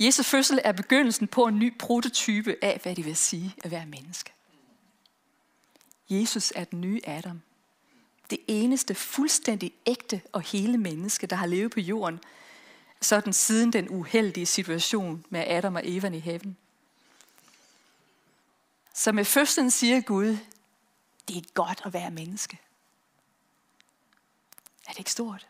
Jesu 0.00 0.22
fødsel 0.22 0.60
er 0.64 0.72
begyndelsen 0.72 1.28
på 1.28 1.46
en 1.46 1.58
ny 1.58 1.78
prototype 1.78 2.56
af, 2.62 2.80
hvad 2.82 2.96
det 2.96 3.04
vil 3.04 3.16
sige 3.16 3.54
at 3.64 3.70
være 3.70 3.86
menneske. 3.86 4.32
Jesus 6.10 6.52
er 6.56 6.64
den 6.64 6.80
nye 6.80 7.00
Adam. 7.04 7.42
Det 8.30 8.38
eneste 8.48 8.94
fuldstændig 8.94 9.72
ægte 9.86 10.20
og 10.32 10.42
hele 10.42 10.78
menneske, 10.78 11.26
der 11.26 11.36
har 11.36 11.46
levet 11.46 11.70
på 11.70 11.80
jorden, 11.80 12.20
sådan 13.00 13.32
siden 13.32 13.72
den 13.72 13.88
uheldige 13.88 14.46
situation 14.46 15.24
med 15.30 15.44
Adam 15.46 15.74
og 15.74 15.82
Eva 15.84 16.08
i 16.08 16.18
haven. 16.18 16.56
Så 18.94 19.12
med 19.12 19.24
fødslen 19.24 19.70
siger 19.70 20.00
Gud, 20.00 20.38
det 21.28 21.36
er 21.36 21.52
godt 21.54 21.82
at 21.84 21.92
være 21.92 22.10
menneske. 22.10 22.58
Er 24.86 24.90
det 24.90 24.98
ikke 24.98 25.12
stort? 25.12 25.46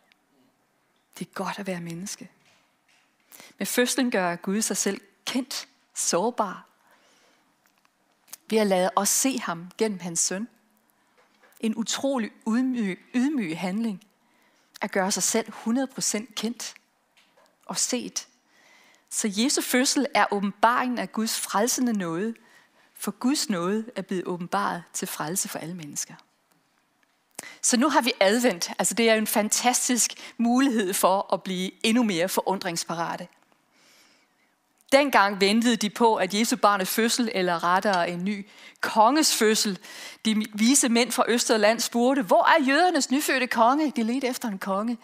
Det 1.19 1.27
er 1.27 1.33
godt 1.33 1.59
at 1.59 1.67
være 1.67 1.81
menneske. 1.81 2.31
Med 3.59 3.67
fødslen 3.67 4.11
gør 4.11 4.37
Gud 4.37 4.63
sig 4.63 4.77
selv 4.77 5.01
kendt, 5.25 5.69
sårbar. 5.95 6.67
Ved 8.51 8.59
at 8.59 8.67
lade 8.67 8.91
os 8.97 9.09
se 9.09 9.39
ham 9.39 9.71
gennem 9.79 10.01
hans 10.01 10.21
søn. 10.21 10.49
En 11.61 11.77
utrolig 11.77 12.31
ydmyg, 12.49 13.01
ydmyg 13.15 13.59
handling. 13.59 14.05
At 14.81 14.91
gøre 14.91 15.11
sig 15.11 15.23
selv 15.23 15.53
100% 15.67 16.35
kendt 16.35 16.75
og 17.67 17.79
set. 17.79 18.29
Så 19.11 19.33
Jesu 19.37 19.61
fødsel 19.63 20.07
er 20.15 20.27
åbenbaringen 20.31 20.99
af 20.99 21.13
Guds 21.13 21.41
frelsende 21.41 21.93
nåde, 21.93 22.35
for 22.95 23.11
Guds 23.11 23.49
nåde 23.49 23.85
er 23.97 24.03
blevet 24.03 24.25
åbenbaret 24.25 24.83
til 24.93 25.09
frelse 25.09 25.49
for 25.49 25.59
alle 25.59 25.75
mennesker. 25.75 26.15
Så 27.63 27.77
nu 27.77 27.89
har 27.89 28.01
vi 28.01 28.13
advendt. 28.21 28.71
Altså 28.79 28.95
det 28.95 29.11
er 29.11 29.15
en 29.15 29.27
fantastisk 29.27 30.35
mulighed 30.39 30.95
for 30.95 31.35
at 31.35 31.43
blive 31.43 31.87
endnu 31.87 32.03
mere 32.03 32.29
forundringsparate. 32.29 33.29
Dengang 34.95 35.41
ventede 35.41 35.77
de 35.77 35.91
på, 35.91 36.15
at 36.15 36.35
Jesu 36.35 36.57
barnets 36.57 36.91
fødsel, 36.91 37.31
eller 37.35 37.65
rettere 37.65 38.11
en 38.11 38.25
ny 38.25 38.47
konges 38.81 39.37
fødsel. 39.37 39.79
De 40.25 40.45
vise 40.55 40.89
mænd 40.89 41.13
fra 41.13 41.25
Østerland 41.29 41.81
spurgte, 41.81 42.23
hvor 42.23 42.45
er 42.45 42.65
jødernes 42.65 43.11
nyfødte 43.11 43.47
konge? 43.47 43.93
De 43.97 44.03
ledte 44.03 44.27
efter 44.27 44.49
en 44.49 44.59
konge. 44.59 44.99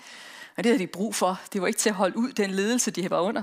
Og 0.57 0.65
det 0.65 0.71
havde 0.71 0.79
de 0.79 0.87
brug 0.87 1.15
for. 1.15 1.41
Det 1.53 1.61
var 1.61 1.67
ikke 1.67 1.79
til 1.79 1.89
at 1.89 1.95
holde 1.95 2.17
ud 2.17 2.33
den 2.33 2.51
ledelse, 2.51 2.91
de 2.91 3.11
var 3.11 3.21
under. 3.21 3.43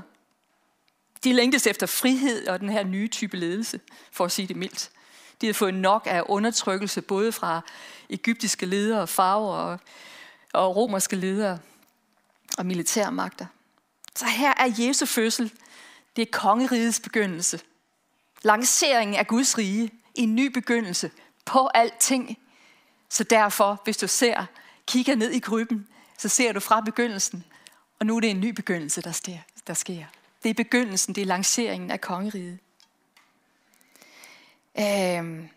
De 1.23 1.33
længtes 1.33 1.67
efter 1.67 1.87
frihed 1.87 2.47
og 2.47 2.59
den 2.59 2.69
her 2.69 2.83
nye 2.83 3.07
type 3.07 3.37
ledelse, 3.37 3.79
for 4.11 4.25
at 4.25 4.31
sige 4.31 4.47
det 4.47 4.55
mildt. 4.55 4.89
De 5.41 5.45
havde 5.45 5.53
fået 5.53 5.73
nok 5.73 6.07
af 6.09 6.23
undertrykkelse, 6.25 7.01
både 7.01 7.31
fra 7.31 7.61
egyptiske 8.09 8.65
ledere, 8.65 9.07
farver 9.07 9.55
og, 9.55 9.79
og 10.53 10.75
romerske 10.75 11.15
ledere 11.15 11.59
og 12.57 12.65
militærmagter. 12.65 13.45
Så 14.15 14.25
her 14.25 14.53
er 14.57 14.73
Jesu 14.77 15.05
fødsel 15.05 15.51
det 16.17 16.27
er 16.27 16.31
kongerigets 16.31 16.99
begyndelse. 16.99 17.59
Lanceringen 18.41 19.15
af 19.15 19.27
Guds 19.27 19.57
rige. 19.57 19.91
En 20.15 20.35
ny 20.35 20.45
begyndelse 20.45 21.11
på 21.45 21.67
alting. 21.67 22.37
Så 23.09 23.23
derfor, 23.23 23.81
hvis 23.83 23.97
du 23.97 24.07
ser, 24.07 24.45
kigger 24.87 25.15
ned 25.15 25.31
i 25.31 25.39
krybben, 25.39 25.87
så 26.17 26.29
ser 26.29 26.51
du 26.51 26.59
fra 26.59 26.81
begyndelsen. 26.81 27.43
Og 27.99 28.05
nu 28.05 28.15
er 28.15 28.19
det 28.19 28.29
en 28.29 28.39
ny 28.39 28.49
begyndelse, 28.49 29.01
der 29.01 29.11
sker. 29.11 29.37
Der 29.67 29.73
sker. 29.73 30.05
Det 30.43 30.49
er 30.49 30.53
begyndelsen, 30.53 31.15
det 31.15 31.21
er 31.21 31.25
lanceringen 31.25 31.91
af 31.91 32.01
kongeriget. 32.01 32.59
Øhm. 34.79 35.49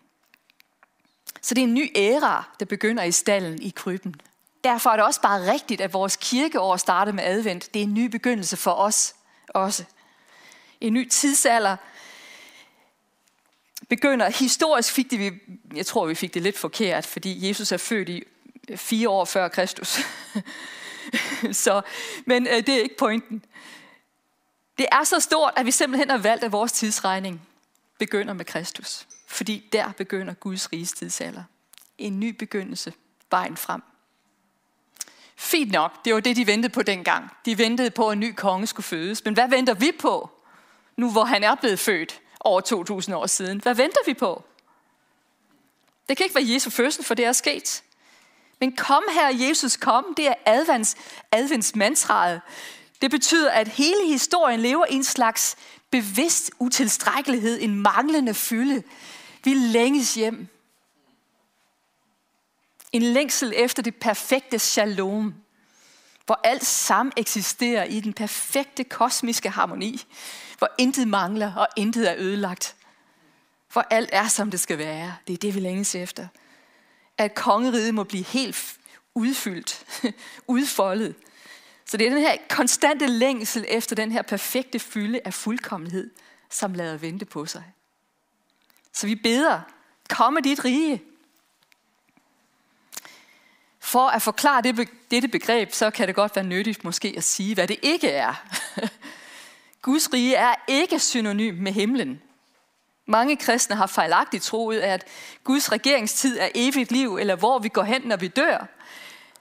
Så 1.43 1.55
det 1.55 1.63
er 1.63 1.67
en 1.67 1.75
ny 1.75 1.91
æra, 1.97 2.51
der 2.61 2.67
begynder 2.67 3.03
i 3.03 3.13
stallen 3.13 3.63
i 3.63 3.71
krybben. 3.77 4.15
Derfor 4.65 4.91
er 4.91 4.97
det 4.97 5.05
også 5.05 5.21
bare 5.21 5.53
rigtigt, 5.53 5.81
at 5.81 5.93
vores 5.93 6.17
kirkeår 6.17 6.77
starter 6.77 7.13
med 7.13 7.25
advent. 7.25 7.75
Det 7.75 7.81
er 7.81 7.85
en 7.85 7.95
ny 7.95 8.07
begyndelse 8.07 8.57
for 8.57 8.73
os 8.73 9.15
også 9.49 9.85
en 10.81 10.93
ny 10.93 11.09
tidsalder, 11.09 11.77
begynder, 13.89 14.31
historisk 14.31 14.93
fik 14.93 15.11
det, 15.11 15.19
vi, 15.19 15.31
jeg 15.75 15.87
tror 15.87 16.07
vi 16.07 16.15
fik 16.15 16.35
det 16.35 16.43
lidt 16.43 16.59
forkert, 16.59 17.07
fordi 17.07 17.49
Jesus 17.49 17.73
er 17.73 17.77
født 17.77 18.09
i 18.09 18.23
øh, 18.69 18.79
fire 18.79 19.09
år 19.09 19.25
før 19.25 19.49
Kristus. 19.49 19.99
så, 21.65 21.83
men 22.27 22.47
øh, 22.47 22.57
det 22.57 22.69
er 22.69 22.83
ikke 22.83 22.97
pointen. 22.99 23.45
Det 24.79 24.87
er 24.93 25.05
så 25.05 25.21
stort, 25.21 25.53
at 25.57 25.67
vi 25.67 25.71
simpelthen 25.71 26.11
har 26.11 26.19
valgt, 26.19 26.45
at 26.45 26.53
vores 26.53 26.73
tidsregning 26.73 27.43
begynder 27.99 28.35
med 28.35 28.45
Kristus. 28.45 29.07
Fordi 29.29 29.69
der 29.73 29.93
begynder 29.97 30.35
Guds 30.35 30.73
riges 30.73 30.93
tidsalder. 30.93 31.43
En 31.99 32.21
ny 32.21 32.29
begyndelse, 32.29 32.93
vejen 33.31 33.57
frem. 33.57 33.83
Fint 35.37 35.73
nok, 35.73 36.05
det 36.05 36.15
var 36.15 36.21
det, 36.21 36.37
de 36.37 36.47
ventede 36.47 36.73
på 36.73 36.83
dengang. 36.83 37.31
De 37.45 37.59
ventede 37.59 37.91
på, 37.91 38.09
at 38.09 38.13
en 38.13 38.21
ny 38.21 38.35
konge 38.35 38.67
skulle 38.67 38.85
fødes. 38.85 39.25
Men 39.25 39.35
hvad 39.35 39.49
venter 39.49 39.75
vi 39.75 39.93
på? 40.01 40.31
Nu 40.97 41.11
hvor 41.11 41.25
han 41.25 41.45
er 41.45 41.55
blevet 41.55 41.79
født 41.79 42.21
over 42.41 42.61
2000 42.61 43.17
år 43.17 43.27
siden. 43.27 43.61
Hvad 43.61 43.75
venter 43.75 44.01
vi 44.07 44.15
på? 44.15 44.45
Det 46.09 46.17
kan 46.17 46.25
ikke 46.25 46.35
være 46.35 46.53
Jesu 46.55 46.71
fødsel, 46.71 47.05
for 47.05 47.15
det 47.15 47.25
er 47.25 47.33
sket. 47.33 47.83
Men 48.61 48.77
kom 48.77 49.03
her, 49.13 49.49
Jesus, 49.49 49.77
kom, 49.77 50.15
det 50.17 50.29
er 50.29 50.35
advents, 50.47 50.97
advents 51.33 51.77
mantraet. 51.77 52.41
Det 53.03 53.11
betyder, 53.11 53.51
at 53.51 53.69
hele 53.69 54.07
historien 54.07 54.61
lever 54.61 54.87
i 54.91 54.95
en 54.95 55.05
slags 55.05 55.57
bevidst 55.91 56.51
utilstrækkelighed, 56.59 57.59
en 57.61 57.75
manglende 57.75 58.35
fylde. 58.35 58.83
Vi 59.45 59.55
længes 59.55 60.15
hjem. 60.15 60.49
En 62.93 63.03
længsel 63.03 63.53
efter 63.57 63.83
det 63.83 63.95
perfekte 63.95 64.59
shalom, 64.59 65.35
hvor 66.27 66.41
alt 66.45 66.67
sammen 66.67 67.13
eksisterer 67.17 67.85
i 67.85 68.01
den 68.01 68.13
perfekte 68.13 68.85
kosmiske 68.85 69.51
harmoni, 69.51 70.05
hvor 70.61 70.71
intet 70.79 71.09
mangler 71.09 71.55
og 71.55 71.69
intet 71.77 72.11
er 72.11 72.15
ødelagt. 72.19 72.77
For 73.69 73.81
alt 73.91 74.11
er, 74.13 74.29
som 74.29 74.51
det 74.51 74.61
skal 74.61 74.79
være. 74.79 75.17
Det 75.27 75.33
er 75.33 75.37
det, 75.37 75.55
vi 75.55 75.61
længes 75.61 75.95
efter. 75.95 76.27
At 77.19 77.35
kongeriget 77.35 77.95
må 77.95 78.05
blive 78.05 78.25
helt 78.25 78.79
udfyldt, 79.15 79.85
udfoldet. 80.47 81.15
Så 81.87 81.97
det 81.97 82.07
er 82.07 82.11
den 82.11 82.19
her 82.19 82.37
konstante 82.51 83.07
længsel 83.07 83.65
efter 83.69 83.97
den 83.97 84.13
her 84.13 84.23
perfekte 84.23 84.79
fylde 84.79 85.21
af 85.25 85.35
fuldkommenhed, 85.35 86.11
som 86.51 86.75
lader 86.75 86.97
vente 86.97 87.25
på 87.25 87.47
sig. 87.47 87.65
Så 88.93 89.07
vi 89.07 89.15
beder, 89.15 89.61
komme 90.09 90.41
dit 90.41 90.65
rige. 90.65 91.03
For 93.79 94.09
at 94.09 94.23
forklare 94.23 94.63
det, 94.63 94.89
dette 95.11 95.29
begreb, 95.29 95.73
så 95.73 95.91
kan 95.91 96.09
det 96.09 96.15
godt 96.15 96.37
være 96.37 96.45
nyttigt 96.45 96.85
måske 96.85 97.15
at 97.17 97.25
sige, 97.25 97.55
hvad 97.55 97.69
det 97.69 97.79
ikke 97.83 98.09
er. 98.09 98.35
Guds 99.83 100.13
rige 100.13 100.35
er 100.35 100.55
ikke 100.69 100.99
synonym 100.99 101.55
med 101.55 101.73
himlen. 101.73 102.23
Mange 103.07 103.37
kristne 103.37 103.77
har 103.77 103.87
fejlagtigt 103.87 104.45
troet, 104.45 104.81
at 104.81 105.07
Guds 105.45 105.73
regeringstid 105.73 106.39
er 106.39 106.49
evigt 106.55 106.93
liv, 106.93 107.17
eller 107.17 107.37
hvor 107.37 107.59
vi 107.59 107.69
går 107.69 107.83
hen, 107.83 108.03
når 108.03 108.17
vi 108.17 108.29
dør. 108.29 108.67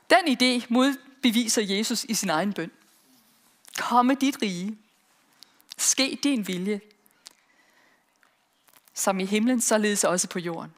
Den 0.09 0.27
idé 0.27 0.65
modbeviser 0.69 1.61
Jesus 1.61 2.03
i 2.03 2.13
sin 2.13 2.29
egen 2.29 2.53
bøn. 2.53 2.71
Komme 3.77 4.15
dit 4.15 4.41
rige. 4.41 4.77
Ske 5.77 6.19
din 6.23 6.47
vilje. 6.47 6.81
Som 8.93 9.19
i 9.19 9.25
himlen, 9.25 9.61
således 9.61 10.03
også 10.03 10.29
på 10.29 10.39
jorden. 10.39 10.73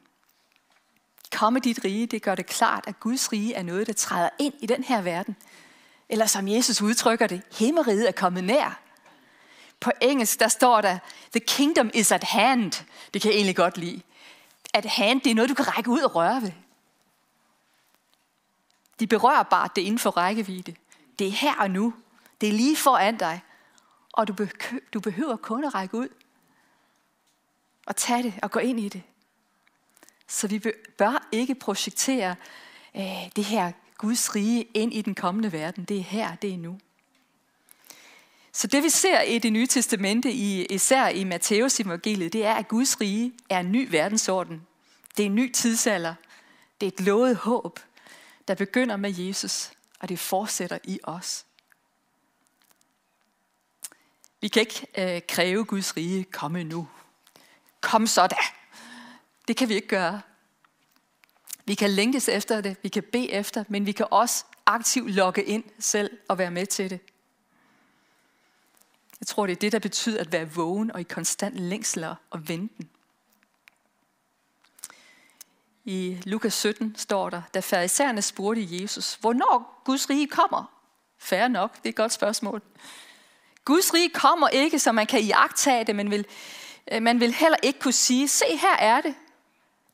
Komme 1.32 1.60
dit 1.60 1.84
rige, 1.84 2.06
det 2.06 2.22
gør 2.22 2.34
det 2.34 2.46
klart, 2.46 2.84
at 2.86 3.00
Guds 3.00 3.32
rige 3.32 3.54
er 3.54 3.62
noget, 3.62 3.86
der 3.86 3.92
træder 3.92 4.28
ind 4.38 4.54
i 4.60 4.66
den 4.66 4.84
her 4.84 5.02
verden. 5.02 5.36
Eller 6.08 6.26
som 6.26 6.48
Jesus 6.48 6.82
udtrykker 6.82 7.26
det, 7.26 7.42
himmeriget 7.58 8.08
er 8.08 8.12
kommet 8.12 8.44
nær. 8.44 8.81
På 9.82 9.90
engelsk, 10.00 10.40
der 10.40 10.48
står 10.48 10.80
der, 10.80 10.98
the 11.30 11.40
kingdom 11.40 11.90
is 11.94 12.12
at 12.12 12.24
hand. 12.24 12.72
Det 13.14 13.22
kan 13.22 13.30
jeg 13.30 13.36
egentlig 13.36 13.56
godt 13.56 13.78
lide. 13.78 14.02
At 14.74 14.84
hand, 14.84 15.20
det 15.20 15.30
er 15.30 15.34
noget, 15.34 15.48
du 15.48 15.54
kan 15.54 15.76
række 15.76 15.90
ud 15.90 16.00
og 16.00 16.14
røre 16.14 16.42
ved. 16.42 16.52
De 19.00 19.06
berører 19.06 19.42
bare 19.42 19.68
det 19.76 19.82
inden 19.82 19.98
for 19.98 20.10
rækkevidde. 20.10 20.74
Det 21.18 21.26
er 21.26 21.30
her 21.30 21.54
og 21.54 21.70
nu. 21.70 21.94
Det 22.40 22.48
er 22.48 22.52
lige 22.52 22.76
foran 22.76 23.16
dig. 23.16 23.40
Og 24.12 24.28
du, 24.28 24.32
behøver, 24.32 24.80
du 24.94 25.00
behøver 25.00 25.36
kun 25.36 25.64
at 25.64 25.74
række 25.74 25.96
ud. 25.96 26.08
Og 27.86 27.96
tage 27.96 28.22
det 28.22 28.34
og 28.42 28.50
gå 28.50 28.60
ind 28.60 28.80
i 28.80 28.88
det. 28.88 29.02
Så 30.28 30.48
vi 30.48 30.62
bør 30.98 31.28
ikke 31.32 31.54
projektere 31.54 32.36
øh, 32.96 33.30
det 33.36 33.44
her 33.44 33.72
Guds 33.98 34.34
rige 34.34 34.62
ind 34.62 34.94
i 34.94 35.02
den 35.02 35.14
kommende 35.14 35.52
verden. 35.52 35.84
Det 35.84 35.98
er 35.98 36.02
her, 36.02 36.34
det 36.34 36.54
er 36.54 36.58
nu. 36.58 36.78
Så 38.52 38.66
det 38.66 38.82
vi 38.82 38.90
ser 38.90 39.20
i 39.20 39.38
det 39.38 39.52
nye 39.52 39.66
testamente, 39.66 40.32
i, 40.32 40.66
især 40.66 41.08
i 41.08 41.24
Matteus 41.24 41.80
evangeliet, 41.80 42.32
det 42.32 42.44
er, 42.44 42.54
at 42.54 42.68
Guds 42.68 43.00
rige 43.00 43.32
er 43.50 43.60
en 43.60 43.72
ny 43.72 43.90
verdensorden. 43.90 44.66
Det 45.16 45.22
er 45.22 45.26
en 45.26 45.34
ny 45.34 45.52
tidsalder. 45.52 46.14
Det 46.80 46.86
er 46.86 46.90
et 46.92 47.00
lovet 47.00 47.36
håb, 47.36 47.80
der 48.48 48.54
begynder 48.54 48.96
med 48.96 49.14
Jesus, 49.14 49.72
og 50.00 50.08
det 50.08 50.18
fortsætter 50.18 50.78
i 50.84 51.00
os. 51.02 51.44
Vi 54.40 54.48
kan 54.48 54.60
ikke 54.60 54.86
øh, 54.98 55.22
kræve 55.28 55.64
Guds 55.64 55.96
rige 55.96 56.24
komme 56.24 56.64
nu. 56.64 56.88
Kom 57.80 58.06
så 58.06 58.26
da. 58.26 58.36
Det 59.48 59.56
kan 59.56 59.68
vi 59.68 59.74
ikke 59.74 59.88
gøre. 59.88 60.20
Vi 61.64 61.74
kan 61.74 61.90
længtes 61.90 62.28
efter 62.28 62.60
det, 62.60 62.76
vi 62.82 62.88
kan 62.88 63.02
bede 63.12 63.30
efter, 63.30 63.64
men 63.68 63.86
vi 63.86 63.92
kan 63.92 64.06
også 64.10 64.44
aktivt 64.66 65.10
logge 65.10 65.44
ind 65.44 65.64
selv 65.78 66.18
og 66.28 66.38
være 66.38 66.50
med 66.50 66.66
til 66.66 66.90
det. 66.90 67.00
Jeg 69.22 69.26
tror, 69.26 69.46
det 69.46 69.52
er 69.52 69.56
det, 69.56 69.72
der 69.72 69.78
betyder 69.78 70.20
at 70.20 70.32
være 70.32 70.50
vågen 70.50 70.92
og 70.92 71.00
i 71.00 71.02
konstant 71.02 71.58
længsler 71.58 72.14
og 72.30 72.48
venten. 72.48 72.88
I 75.84 76.18
Lukas 76.24 76.54
17 76.54 76.94
står 76.96 77.30
der, 77.30 77.42
da 77.54 77.60
farisæerne 77.60 78.22
spurgte 78.22 78.82
Jesus, 78.82 79.14
hvornår 79.14 79.82
Guds 79.84 80.10
rige 80.10 80.26
kommer? 80.26 80.64
Færre 81.18 81.48
nok, 81.48 81.76
det 81.76 81.84
er 81.84 81.88
et 81.88 81.96
godt 81.96 82.12
spørgsmål. 82.12 82.62
Guds 83.64 83.94
rige 83.94 84.08
kommer 84.08 84.48
ikke, 84.48 84.78
så 84.78 84.92
man 84.92 85.06
kan 85.06 85.20
iagtage 85.20 85.84
det, 85.84 85.96
men 85.96 86.10
vil, 86.10 86.26
øh, 86.92 87.02
man 87.02 87.20
vil 87.20 87.34
heller 87.34 87.58
ikke 87.62 87.78
kunne 87.78 87.92
sige, 87.92 88.28
se 88.28 88.56
her 88.56 88.76
er 88.76 89.00
det, 89.00 89.14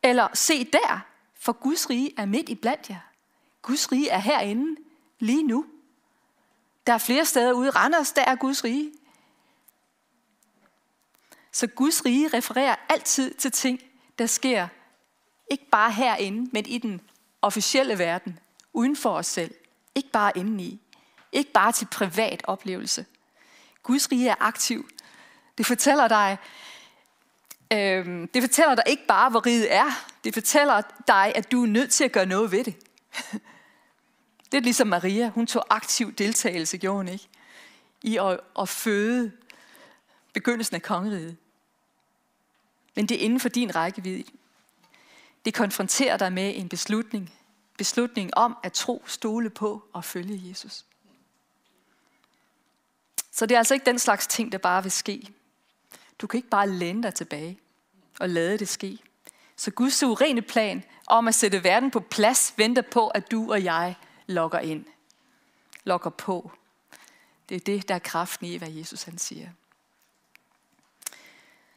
eller 0.02 0.28
se 0.34 0.64
der, 0.64 1.06
for 1.40 1.52
Guds 1.52 1.90
rige 1.90 2.14
er 2.16 2.26
midt 2.26 2.48
i 2.48 2.54
blandt 2.54 2.90
jer. 2.90 3.00
Guds 3.62 3.92
rige 3.92 4.08
er 4.08 4.18
herinde, 4.18 4.80
lige 5.18 5.42
nu. 5.42 5.66
Der 6.86 6.92
er 6.92 6.98
flere 6.98 7.24
steder 7.24 7.52
ude 7.52 7.68
i 7.68 7.70
Randers, 7.70 8.12
der 8.12 8.22
er 8.22 8.34
Guds 8.34 8.64
rige. 8.64 8.92
Så 11.58 11.66
Guds 11.66 12.04
rige 12.04 12.28
refererer 12.28 12.74
altid 12.88 13.34
til 13.34 13.52
ting, 13.52 13.80
der 14.18 14.26
sker 14.26 14.68
ikke 15.50 15.70
bare 15.70 15.92
herinde, 15.92 16.50
men 16.52 16.66
i 16.66 16.78
den 16.78 17.00
officielle 17.42 17.98
verden, 17.98 18.38
uden 18.72 18.96
for 18.96 19.10
os 19.10 19.26
selv. 19.26 19.54
Ikke 19.94 20.10
bare 20.10 20.32
indeni. 20.36 20.80
Ikke 21.32 21.52
bare 21.52 21.72
til 21.72 21.86
privat 21.86 22.42
oplevelse. 22.44 23.06
Guds 23.82 24.12
rige 24.12 24.28
er 24.28 24.34
aktiv. 24.40 24.88
Det 25.58 25.66
fortæller 25.66 26.08
dig, 26.08 26.38
øh, 27.72 28.28
det 28.34 28.42
fortæller 28.42 28.74
dig 28.74 28.84
ikke 28.86 29.06
bare, 29.08 29.30
hvor 29.30 29.46
riget 29.46 29.74
er. 29.74 30.06
Det 30.24 30.34
fortæller 30.34 30.82
dig, 31.06 31.32
at 31.34 31.52
du 31.52 31.62
er 31.62 31.66
nødt 31.66 31.90
til 31.90 32.04
at 32.04 32.12
gøre 32.12 32.26
noget 32.26 32.52
ved 32.52 32.64
det. 32.64 32.74
Det 34.52 34.58
er 34.58 34.62
ligesom 34.62 34.86
Maria. 34.88 35.28
Hun 35.28 35.46
tog 35.46 35.64
aktiv 35.70 36.12
deltagelse, 36.12 36.78
gjorde 36.78 36.96
hun 36.96 37.08
ikke? 37.08 37.28
I 38.02 38.16
at, 38.16 38.40
at 38.58 38.68
føde 38.68 39.32
begyndelsen 40.32 40.74
af 40.74 40.82
kongeriget. 40.82 41.36
Men 42.94 43.06
det 43.06 43.20
er 43.20 43.24
inden 43.24 43.40
for 43.40 43.48
din 43.48 43.74
rækkevidde. 43.74 44.24
Det 45.44 45.54
konfronterer 45.54 46.16
dig 46.16 46.32
med 46.32 46.52
en 46.56 46.68
beslutning. 46.68 47.32
Beslutning 47.78 48.36
om 48.36 48.56
at 48.62 48.72
tro, 48.72 49.02
stole 49.06 49.50
på 49.50 49.84
og 49.92 50.04
følge 50.04 50.48
Jesus. 50.48 50.84
Så 53.32 53.46
det 53.46 53.54
er 53.54 53.58
altså 53.58 53.74
ikke 53.74 53.86
den 53.86 53.98
slags 53.98 54.26
ting, 54.26 54.52
der 54.52 54.58
bare 54.58 54.82
vil 54.82 54.92
ske. 54.92 55.28
Du 56.18 56.26
kan 56.26 56.38
ikke 56.38 56.48
bare 56.48 56.68
læne 56.68 57.02
dig 57.02 57.14
tilbage 57.14 57.58
og 58.20 58.28
lade 58.28 58.58
det 58.58 58.68
ske. 58.68 58.98
Så 59.56 59.70
Guds 59.70 59.94
suveræne 59.94 60.42
plan 60.42 60.84
om 61.06 61.28
at 61.28 61.34
sætte 61.34 61.64
verden 61.64 61.90
på 61.90 62.00
plads 62.00 62.54
venter 62.56 62.82
på, 62.82 63.08
at 63.08 63.30
du 63.30 63.52
og 63.52 63.64
jeg 63.64 63.94
logger 64.26 64.58
ind. 64.58 64.84
Logger 65.84 66.10
på. 66.10 66.52
Det 67.48 67.54
er 67.54 67.60
det, 67.60 67.88
der 67.88 67.94
er 67.94 67.98
kraften 67.98 68.46
i, 68.46 68.56
hvad 68.56 68.70
Jesus 68.70 69.02
han 69.02 69.18
siger. 69.18 69.48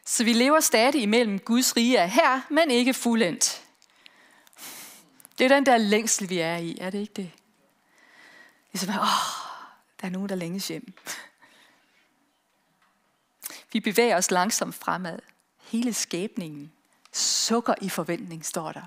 Så 0.05 0.23
vi 0.23 0.33
lever 0.33 0.59
stadig 0.59 1.01
imellem 1.01 1.39
Guds 1.39 1.77
rige 1.77 1.97
er 1.97 2.05
her, 2.05 2.41
men 2.49 2.71
ikke 2.71 2.93
fuldendt. 2.93 3.63
Det 5.37 5.43
er 5.45 5.55
den 5.55 5.65
der 5.65 5.77
længsel, 5.77 6.29
vi 6.29 6.39
er 6.39 6.57
i, 6.57 6.77
er 6.81 6.89
det 6.89 6.99
ikke 6.99 7.13
det? 7.13 7.31
Ligesom, 8.71 8.89
åh, 8.89 8.95
der 10.01 10.07
er 10.07 10.09
nogen, 10.09 10.29
der 10.29 10.35
længes 10.35 10.67
hjem. 10.67 10.93
Vi 13.73 13.79
bevæger 13.79 14.17
os 14.17 14.31
langsomt 14.31 14.75
fremad. 14.75 15.19
Hele 15.61 15.93
skæbningen 15.93 16.71
sukker 17.13 17.73
i 17.81 17.89
forventning, 17.89 18.45
står 18.45 18.71
der. 18.71 18.83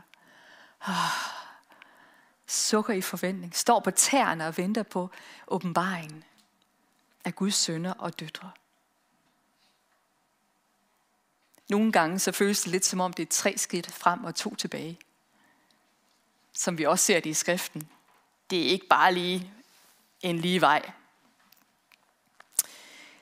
Oh, 0.88 0.94
sukker 2.46 2.94
i 2.94 3.00
forventning. 3.00 3.56
Står 3.56 3.80
på 3.80 3.90
tæerne 3.90 4.46
og 4.46 4.56
venter 4.56 4.82
på 4.82 5.10
åbenbaringen 5.48 6.24
af 7.24 7.34
Guds 7.34 7.54
sønner 7.54 7.92
og 7.92 8.20
døtre. 8.20 8.50
Nogle 11.68 11.92
gange 11.92 12.18
så 12.18 12.32
føles 12.32 12.60
det 12.62 12.72
lidt 12.72 12.84
som 12.84 13.00
om 13.00 13.12
det 13.12 13.22
er 13.22 13.30
tre 13.30 13.58
skridt 13.58 13.92
frem 13.92 14.24
og 14.24 14.34
to 14.34 14.54
tilbage. 14.54 14.98
Som 16.52 16.78
vi 16.78 16.84
også 16.84 17.04
ser 17.04 17.20
det 17.20 17.30
i 17.30 17.34
skriften. 17.34 17.88
Det 18.50 18.66
er 18.66 18.70
ikke 18.70 18.86
bare 18.86 19.14
lige 19.14 19.50
en 20.22 20.38
lige 20.38 20.60
vej. 20.60 20.90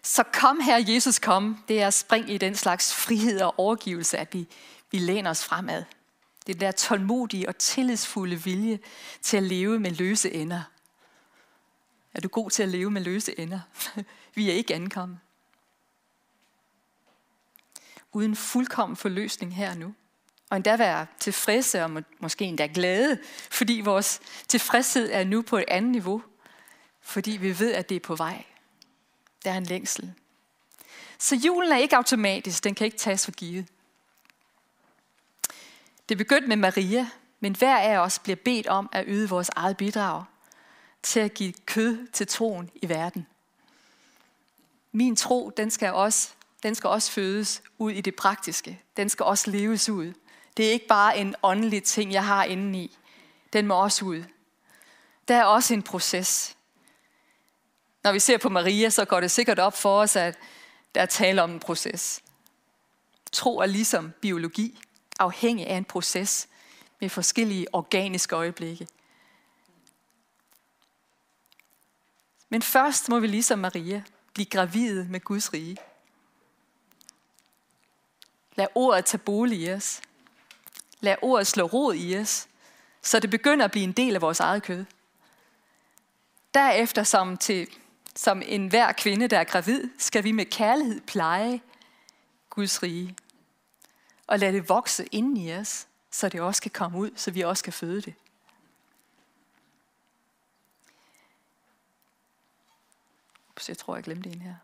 Så 0.02 0.22
kom 0.22 0.60
her, 0.60 0.84
Jesus 0.88 1.18
kom. 1.18 1.64
Det 1.68 1.82
er 1.82 1.86
at 1.86 1.94
springe 1.94 2.32
i 2.34 2.38
den 2.38 2.54
slags 2.54 2.94
frihed 2.94 3.40
og 3.40 3.58
overgivelse, 3.58 4.18
at 4.18 4.34
vi, 4.34 4.48
vi 4.90 4.98
læner 4.98 5.30
os 5.30 5.44
fremad. 5.44 5.84
Det 6.46 6.54
er 6.54 6.58
der 6.58 6.72
tålmodige 6.72 7.48
og 7.48 7.58
tillidsfulde 7.58 8.42
vilje 8.42 8.78
til 9.22 9.36
at 9.36 9.42
leve 9.42 9.80
med 9.80 9.90
løse 9.90 10.32
ender. 10.32 10.62
Er 12.14 12.20
du 12.20 12.28
god 12.28 12.50
til 12.50 12.62
at 12.62 12.68
leve 12.68 12.90
med 12.90 13.02
løse 13.02 13.38
ender? 13.38 13.60
vi 14.34 14.50
er 14.50 14.54
ikke 14.54 14.74
ankommet 14.74 15.18
uden 18.12 18.36
fuldkommen 18.36 18.96
forløsning 18.96 19.56
her 19.56 19.74
nu. 19.74 19.94
Og 20.50 20.56
endda 20.56 20.76
være 20.76 21.06
tilfredse 21.20 21.82
og 21.82 21.90
må, 21.90 22.00
måske 22.20 22.44
endda 22.44 22.68
glade, 22.74 23.18
fordi 23.50 23.80
vores 23.84 24.20
tilfredshed 24.48 25.10
er 25.12 25.24
nu 25.24 25.42
på 25.42 25.58
et 25.58 25.64
andet 25.68 25.90
niveau. 25.90 26.22
Fordi 27.00 27.30
vi 27.30 27.58
ved, 27.58 27.72
at 27.72 27.88
det 27.88 27.96
er 27.96 28.00
på 28.00 28.16
vej. 28.16 28.44
Der 29.44 29.50
er 29.50 29.56
en 29.56 29.64
længsel. 29.64 30.12
Så 31.18 31.36
julen 31.36 31.72
er 31.72 31.76
ikke 31.76 31.96
automatisk, 31.96 32.64
den 32.64 32.74
kan 32.74 32.84
ikke 32.84 32.98
tages 32.98 33.24
for 33.24 33.32
givet. 33.32 33.66
Det 36.08 36.18
begyndte 36.18 36.48
med 36.48 36.56
Maria, 36.56 37.06
Men 37.42 37.56
hver 37.56 37.78
af 37.78 37.98
os 37.98 38.18
bliver 38.18 38.36
bedt 38.36 38.66
om 38.66 38.88
at 38.92 39.04
yde 39.08 39.28
vores 39.28 39.48
eget 39.48 39.76
bidrag 39.76 40.24
til 41.02 41.20
at 41.20 41.34
give 41.34 41.52
kød 41.66 42.06
til 42.06 42.26
troen 42.26 42.70
i 42.74 42.88
verden. 42.88 43.26
Min 44.92 45.16
tro, 45.16 45.50
den 45.56 45.70
skal 45.70 45.92
også, 45.92 46.32
den 46.62 46.74
skal 46.74 46.88
også 46.88 47.12
fødes 47.12 47.62
ud 47.78 47.92
i 47.92 48.00
det 48.00 48.16
praktiske. 48.16 48.82
Den 48.96 49.08
skal 49.08 49.24
også 49.24 49.50
leves 49.50 49.88
ud. 49.88 50.12
Det 50.56 50.66
er 50.66 50.70
ikke 50.70 50.86
bare 50.86 51.18
en 51.18 51.34
åndelig 51.42 51.84
ting, 51.84 52.12
jeg 52.12 52.26
har 52.26 52.44
indeni. 52.44 52.98
Den 53.52 53.66
må 53.66 53.82
også 53.82 54.04
ud. 54.04 54.24
Der 55.28 55.36
er 55.36 55.44
også 55.44 55.74
en 55.74 55.82
proces. 55.82 56.56
Når 58.04 58.12
vi 58.12 58.18
ser 58.18 58.38
på 58.38 58.48
Maria, 58.48 58.90
så 58.90 59.04
går 59.04 59.20
det 59.20 59.30
sikkert 59.30 59.58
op 59.58 59.76
for 59.76 60.00
os, 60.00 60.16
at 60.16 60.38
der 60.94 61.00
er 61.00 61.06
tale 61.06 61.42
om 61.42 61.50
en 61.50 61.60
proces. 61.60 62.22
Tro 63.32 63.58
er 63.58 63.66
ligesom 63.66 64.12
biologi, 64.20 64.80
afhængig 65.18 65.66
af 65.66 65.76
en 65.76 65.84
proces 65.84 66.48
med 67.00 67.08
forskellige 67.08 67.66
organiske 67.72 68.36
øjeblikke. 68.36 68.86
Men 72.48 72.62
først 72.62 73.08
må 73.08 73.20
vi 73.20 73.26
ligesom 73.26 73.58
Maria 73.58 74.02
blive 74.34 74.46
gravide 74.46 75.06
med 75.10 75.20
Guds 75.20 75.52
rige. 75.52 75.76
Lad 78.54 78.66
ordet 78.74 79.04
tage 79.04 79.18
bolig 79.18 79.60
i 79.60 79.72
os. 79.72 80.00
Lad 81.00 81.16
ordet 81.22 81.46
slå 81.46 81.66
rod 81.66 81.94
i 81.94 82.18
os, 82.18 82.48
så 83.02 83.20
det 83.20 83.30
begynder 83.30 83.64
at 83.64 83.70
blive 83.70 83.84
en 83.84 83.92
del 83.92 84.14
af 84.14 84.20
vores 84.20 84.40
eget 84.40 84.62
kød. 84.62 84.84
Derefter, 86.54 87.02
som, 87.02 87.36
til, 87.36 87.68
som 88.14 88.42
enhver 88.46 88.92
kvinde, 88.92 89.28
der 89.28 89.38
er 89.38 89.44
gravid, 89.44 89.90
skal 89.98 90.24
vi 90.24 90.32
med 90.32 90.44
kærlighed 90.44 91.00
pleje 91.00 91.60
Guds 92.50 92.82
rige. 92.82 93.16
Og 94.26 94.38
lade 94.38 94.52
det 94.52 94.68
vokse 94.68 95.06
ind 95.12 95.38
i 95.38 95.52
os, 95.52 95.86
så 96.10 96.28
det 96.28 96.40
også 96.40 96.62
kan 96.62 96.70
komme 96.70 96.98
ud, 96.98 97.10
så 97.16 97.30
vi 97.30 97.40
også 97.40 97.64
kan 97.64 97.72
føde 97.72 98.00
det. 98.00 98.14
Ups, 103.50 103.68
jeg 103.68 103.78
tror, 103.78 103.94
jeg 103.94 104.04
glemte 104.04 104.30
en 104.30 104.40
her. 104.40 104.54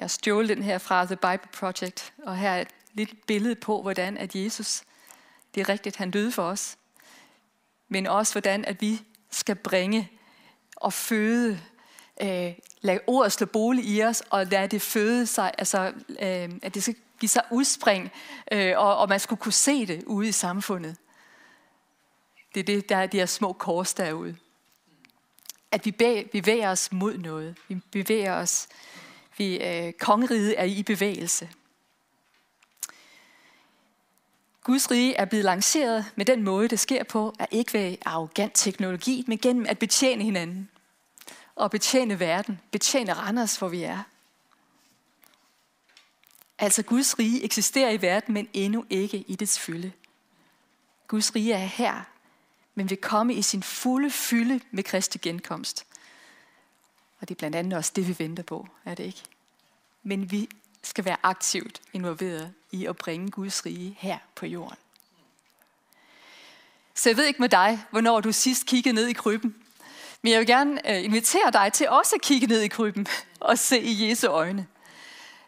Jeg 0.00 0.04
har 0.04 0.08
stjålet 0.08 0.56
den 0.56 0.62
her 0.62 0.78
fra 0.78 1.04
The 1.04 1.16
Bible 1.16 1.48
Project, 1.52 2.12
og 2.22 2.36
her 2.38 2.50
er 2.50 2.60
et 2.60 2.68
lille 2.92 3.14
billede 3.26 3.54
på, 3.54 3.82
hvordan 3.82 4.16
at 4.16 4.34
Jesus, 4.34 4.82
det 5.54 5.60
er 5.60 5.68
rigtigt, 5.68 5.96
han 5.96 6.10
døde 6.10 6.32
for 6.32 6.42
os, 6.42 6.76
men 7.88 8.06
også 8.06 8.34
hvordan 8.34 8.64
at 8.64 8.80
vi 8.80 9.02
skal 9.30 9.56
bringe 9.56 10.10
og 10.76 10.92
føde, 10.92 11.60
øh, 12.22 12.52
lade 12.80 13.00
ordet 13.06 13.32
slå 13.32 13.46
bolig 13.46 13.84
i 13.84 14.02
os, 14.02 14.22
og 14.30 14.46
lade 14.46 14.68
det 14.68 14.82
føde 14.82 15.26
sig, 15.26 15.52
altså 15.58 15.92
øh, 16.08 16.50
at 16.62 16.74
det 16.74 16.82
skal 16.82 16.96
give 17.18 17.28
sig 17.28 17.42
udspring, 17.50 18.10
øh, 18.52 18.78
og, 18.78 18.96
og 18.96 19.08
man 19.08 19.20
skulle 19.20 19.40
kunne 19.40 19.52
se 19.52 19.86
det 19.86 20.04
ude 20.04 20.28
i 20.28 20.32
samfundet. 20.32 20.96
Det 22.54 22.60
er 22.60 22.64
det, 22.64 22.88
der 22.88 22.96
er 22.96 23.06
de 23.06 23.18
her 23.18 23.26
små 23.26 23.52
kors 23.52 23.94
derude. 23.94 24.36
At 25.72 25.86
vi 25.86 25.90
bevæger 26.32 26.70
os 26.70 26.92
mod 26.92 27.18
noget. 27.18 27.56
Vi 27.68 27.74
bevæger 27.74 28.34
os. 28.34 28.68
Vi, 29.40 29.60
øh, 29.62 29.92
kongeriget 29.92 30.60
er 30.60 30.64
i 30.64 30.82
bevægelse. 30.82 31.50
Guds 34.62 34.90
rige 34.90 35.14
er 35.14 35.24
blevet 35.24 35.44
lanceret 35.44 36.12
med 36.16 36.24
den 36.24 36.42
måde, 36.42 36.68
det 36.68 36.80
sker 36.80 37.04
på, 37.04 37.34
er 37.38 37.46
ikke 37.50 37.74
ved 37.74 37.96
arrogant 38.04 38.52
teknologi, 38.54 39.24
men 39.26 39.38
gennem 39.38 39.66
at 39.68 39.78
betjene 39.78 40.24
hinanden. 40.24 40.70
Og 41.54 41.70
betjene 41.70 42.20
verden, 42.20 42.60
betjene 42.70 43.12
Randers, 43.12 43.56
hvor 43.56 43.68
vi 43.68 43.82
er. 43.82 44.02
Altså 46.58 46.82
Guds 46.82 47.18
rige 47.18 47.44
eksisterer 47.44 47.90
i 47.90 48.02
verden, 48.02 48.34
men 48.34 48.48
endnu 48.52 48.84
ikke 48.90 49.24
i 49.28 49.34
dets 49.34 49.58
fylde. 49.58 49.92
Guds 51.08 51.34
rige 51.34 51.52
er 51.52 51.58
her, 51.58 52.02
men 52.74 52.90
vil 52.90 52.98
komme 52.98 53.34
i 53.34 53.42
sin 53.42 53.62
fulde 53.62 54.10
fylde 54.10 54.60
med 54.70 54.82
Kristi 54.82 55.18
genkomst. 55.18 55.86
Og 57.20 57.28
det 57.28 57.34
er 57.34 57.38
blandt 57.38 57.56
andet 57.56 57.78
også 57.78 57.92
det, 57.96 58.08
vi 58.08 58.16
venter 58.18 58.42
på, 58.42 58.68
er 58.84 58.94
det 58.94 59.04
ikke? 59.04 59.22
Men 60.02 60.30
vi 60.30 60.48
skal 60.82 61.04
være 61.04 61.16
aktivt 61.22 61.80
involveret 61.92 62.52
i 62.70 62.86
at 62.86 62.96
bringe 62.96 63.30
Guds 63.30 63.66
rige 63.66 63.96
her 63.98 64.18
på 64.34 64.46
jorden. 64.46 64.76
Så 66.94 67.08
jeg 67.08 67.16
ved 67.16 67.24
ikke 67.24 67.42
med 67.42 67.48
dig, 67.48 67.84
hvornår 67.90 68.20
du 68.20 68.32
sidst 68.32 68.66
kiggede 68.66 68.94
ned 68.94 69.06
i 69.06 69.12
krybben. 69.12 69.54
Men 70.22 70.32
jeg 70.32 70.38
vil 70.38 70.46
gerne 70.46 70.90
øh, 70.90 71.04
invitere 71.04 71.50
dig 71.52 71.72
til 71.72 71.88
også 71.88 72.14
at 72.14 72.22
kigge 72.22 72.46
ned 72.46 72.60
i 72.60 72.68
krybben 72.68 73.06
og 73.40 73.58
se 73.58 73.80
i 73.80 74.08
Jesu 74.08 74.26
øjne. 74.26 74.66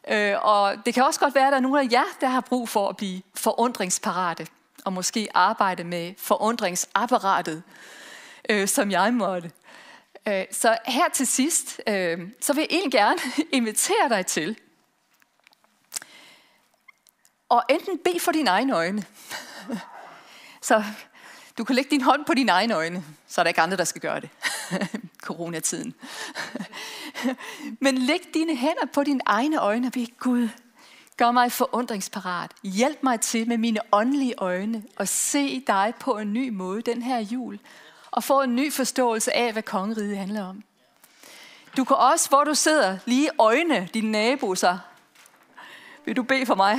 Øh, 0.09 0.35
og 0.43 0.77
det 0.87 0.95
kan 0.95 1.05
også 1.05 1.21
godt 1.21 1.35
være, 1.35 1.47
at 1.47 1.51
der 1.51 1.57
er 1.57 1.63
nogle 1.63 1.81
af 1.81 1.89
jer, 1.93 2.05
der 2.21 2.29
har 2.29 2.41
brug 2.41 2.69
for 2.69 2.89
at 2.89 2.97
blive 2.97 3.23
forundringsparate, 3.35 4.47
og 4.85 4.93
måske 4.93 5.29
arbejde 5.35 5.85
med 5.85 6.15
forundringsapparatet, 6.19 7.63
øh, 8.51 8.69
som 8.69 8.91
jeg 8.91 9.15
måtte. 9.15 9.51
Øh, 10.29 10.45
så 10.51 10.79
her 10.87 11.09
til 11.09 11.27
sidst, 11.27 11.81
øh, 11.87 12.21
så 12.41 12.53
vil 12.53 12.61
jeg 12.61 12.69
egentlig 12.71 12.93
gerne 12.93 13.19
invitere 13.59 14.09
dig 14.09 14.27
til 14.27 14.59
at 17.51 17.63
enten 17.71 17.99
bede 17.99 18.21
for 18.21 18.33
dine 18.33 18.51
egne 18.51 18.77
øjne. 18.77 19.05
så 20.69 20.85
du 21.59 21.65
kan 21.65 21.77
lægge 21.77 21.91
din 21.91 22.01
hånd 22.01 22.25
på 22.25 22.35
dine 22.35 22.53
egne 22.53 22.75
øjne, 22.75 23.05
så 23.27 23.41
er 23.41 23.43
der 23.43 23.49
ikke 23.49 23.61
andre, 23.61 23.77
der 23.77 23.85
skal 23.85 24.01
gøre 24.01 24.21
det. 24.21 24.31
Coronatiden. 25.27 25.95
Men 27.81 27.99
læg 27.99 28.21
dine 28.35 28.57
hænder 28.57 28.87
på 28.95 29.05
dine 29.05 29.21
egne 29.27 29.61
øjne 29.61 29.87
og 29.87 29.93
bed 29.93 30.19
Gud, 30.19 30.49
gør 31.17 31.31
mig 31.31 31.53
forundringsparat. 31.53 32.51
Hjælp 32.63 33.03
mig 33.03 33.21
til 33.21 33.49
med 33.49 33.59
mine 33.59 33.81
åndelige 33.93 34.35
øjne 34.39 34.83
at 34.97 35.09
se 35.09 35.65
dig 35.67 35.95
på 36.01 36.19
en 36.19 36.33
ny 36.33 36.49
måde 36.49 36.83
den 36.83 37.03
her 37.03 37.19
jul. 37.19 37.59
Og 38.13 38.25
få 38.25 38.43
en 38.43 38.57
ny 38.57 38.73
forståelse 38.73 39.37
af, 39.37 39.53
hvad 39.53 39.63
kongeriget 39.63 40.17
handler 40.17 40.45
om. 40.45 40.63
Du 41.77 41.85
kan 41.85 41.97
også, 41.97 42.29
hvor 42.29 42.45
du 42.45 42.55
sidder, 42.55 42.99
lige 43.05 43.31
øjne 43.39 43.89
din 43.95 44.11
nabo, 44.11 44.55
sig. 44.55 44.79
vil 46.05 46.17
du 46.17 46.23
bede 46.23 46.47
for 46.47 46.55
mig 46.55 46.79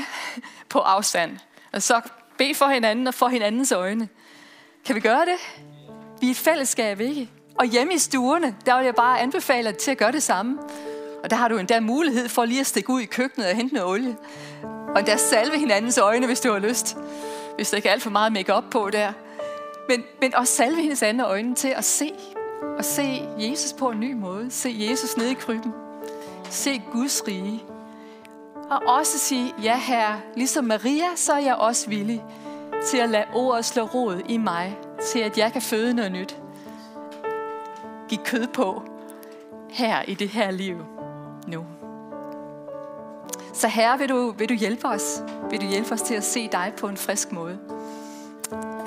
på 0.69 0.79
afstand. 0.79 1.37
Og 1.71 1.81
så 1.81 2.01
bed 2.37 2.55
for 2.55 2.67
hinanden 2.67 3.07
og 3.07 3.13
for 3.13 3.27
hinandens 3.27 3.71
øjne. 3.71 4.09
Kan 4.85 4.95
vi 4.95 4.99
gøre 4.99 5.25
det? 5.25 5.65
Vi 6.21 6.27
er 6.27 6.31
et 6.31 6.37
fællesskab, 6.37 6.99
ikke? 6.99 7.29
Og 7.59 7.65
hjemme 7.65 7.93
i 7.93 7.97
stuerne, 7.97 8.55
der 8.65 8.77
vil 8.77 8.85
jeg 8.85 8.95
bare 8.95 9.19
anbefale 9.19 9.69
dig 9.69 9.77
til 9.77 9.91
at 9.91 9.97
gøre 9.97 10.11
det 10.11 10.23
samme. 10.23 10.59
Og 11.23 11.29
der 11.29 11.35
har 11.35 11.47
du 11.47 11.57
endda 11.57 11.79
mulighed 11.79 12.29
for 12.29 12.45
lige 12.45 12.59
at 12.59 12.67
stikke 12.67 12.89
ud 12.89 13.01
i 13.01 13.05
køkkenet 13.05 13.49
og 13.49 13.55
hente 13.55 13.73
noget 13.73 13.89
olie. 13.89 14.17
Og 14.63 14.99
endda 14.99 15.17
salve 15.17 15.59
hinandens 15.59 15.97
øjne, 15.97 16.25
hvis 16.25 16.39
du 16.39 16.51
har 16.51 16.59
lyst. 16.59 16.97
Hvis 17.55 17.69
der 17.69 17.77
ikke 17.77 17.89
er 17.89 17.93
alt 17.93 18.03
for 18.03 18.09
meget 18.09 18.33
makeup 18.33 18.63
på 18.71 18.89
der. 18.89 19.13
Men, 19.89 20.03
men 20.21 20.35
også 20.35 20.53
salve 20.53 20.81
hendes 20.81 21.03
andre 21.03 21.25
øjne 21.25 21.55
til 21.55 21.67
at 21.67 21.83
se. 21.83 22.13
Og 22.77 22.85
se 22.85 23.27
Jesus 23.37 23.73
på 23.73 23.89
en 23.89 23.99
ny 23.99 24.13
måde. 24.13 24.51
Se 24.51 24.75
Jesus 24.89 25.17
nede 25.17 25.31
i 25.31 25.33
krybben. 25.33 25.73
Se 26.49 26.81
Guds 26.91 27.27
rige. 27.27 27.63
Og 28.69 28.81
også 28.85 29.19
sige, 29.19 29.53
ja 29.63 29.77
herre, 29.77 30.21
ligesom 30.35 30.65
Maria, 30.65 31.15
så 31.15 31.33
er 31.33 31.39
jeg 31.39 31.55
også 31.55 31.89
villig 31.89 32.23
til 32.85 32.97
at 32.97 33.09
lade 33.09 33.25
ordet 33.33 33.65
slå 33.65 33.83
rod 33.83 34.21
i 34.29 34.37
mig, 34.37 34.77
til 35.05 35.19
at 35.19 35.37
jeg 35.37 35.53
kan 35.53 35.61
føde 35.61 35.93
noget 35.93 36.11
nyt. 36.11 36.37
Giv 38.09 38.19
kød 38.25 38.47
på 38.47 38.83
her 39.69 40.01
i 40.01 40.13
det 40.13 40.29
her 40.29 40.51
liv 40.51 40.77
nu. 41.47 41.65
Så 43.53 43.67
herre, 43.67 43.99
vil 43.99 44.09
du, 44.09 44.31
vil 44.31 44.49
du 44.49 44.53
hjælpe 44.53 44.87
os? 44.87 45.23
Vil 45.49 45.61
du 45.61 45.65
hjælpe 45.65 45.93
os 45.93 46.01
til 46.01 46.15
at 46.15 46.23
se 46.23 46.49
dig 46.51 46.73
på 46.77 46.87
en 46.87 46.97
frisk 46.97 47.31
måde? 47.31 47.59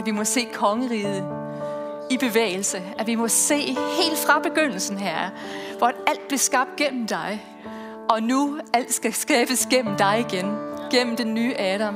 At 0.07 0.13
vi 0.13 0.17
må 0.17 0.25
se 0.25 0.49
kongeriget 0.53 1.25
i 2.11 2.19
bevægelse. 2.19 2.83
At 2.99 3.07
vi 3.07 3.15
må 3.15 3.29
se 3.29 3.57
helt 3.67 4.19
fra 4.27 4.39
begyndelsen 4.39 4.99
her, 4.99 5.31
hvor 5.79 5.87
alt 5.87 6.29
blev 6.29 6.39
skabt 6.39 6.77
gennem 6.77 7.07
dig. 7.07 7.47
Og 8.09 8.23
nu 8.23 8.59
alt 8.75 8.95
skal 8.95 9.13
skabes 9.13 9.67
gennem 9.67 9.97
dig 9.97 10.27
igen. 10.29 10.47
Gennem 10.91 11.17
den 11.17 11.35
nye 11.35 11.55
Adam 11.59 11.95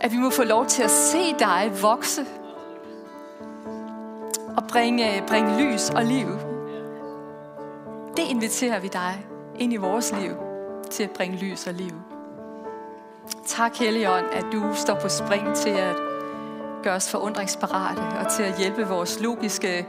at 0.00 0.12
vi 0.12 0.16
må 0.16 0.30
få 0.30 0.44
lov 0.44 0.66
til 0.66 0.82
at 0.82 0.90
se 0.90 1.34
dig 1.38 1.72
vokse 1.82 2.26
og 4.56 4.62
bringe, 4.68 5.22
bringe 5.26 5.60
lys 5.60 5.90
og 5.90 6.04
liv. 6.04 6.26
Det 8.16 8.22
inviterer 8.30 8.80
vi 8.80 8.88
dig 8.88 9.26
ind 9.58 9.72
i 9.72 9.76
vores 9.76 10.14
liv 10.20 10.32
til 10.90 11.02
at 11.04 11.10
bringe 11.10 11.36
lys 11.36 11.66
og 11.66 11.74
liv. 11.74 11.94
Tak, 13.46 13.76
Helligånd, 13.76 14.26
at 14.32 14.44
du 14.52 14.74
står 14.74 14.94
på 14.94 15.08
spring 15.08 15.56
til 15.56 15.70
at 15.70 16.05
gør 16.82 16.94
os 16.94 17.10
forundringsparate 17.10 18.00
og 18.00 18.32
til 18.32 18.42
at 18.42 18.58
hjælpe 18.58 18.86
vores 18.86 19.20
logiske 19.20 19.86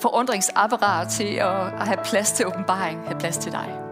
forundringsapparat 0.00 1.08
til 1.08 1.34
at 1.34 1.86
have 1.86 1.98
plads 2.04 2.32
til 2.32 2.46
åbenbaring, 2.46 3.00
have 3.06 3.18
plads 3.18 3.38
til 3.38 3.52
dig. 3.52 3.87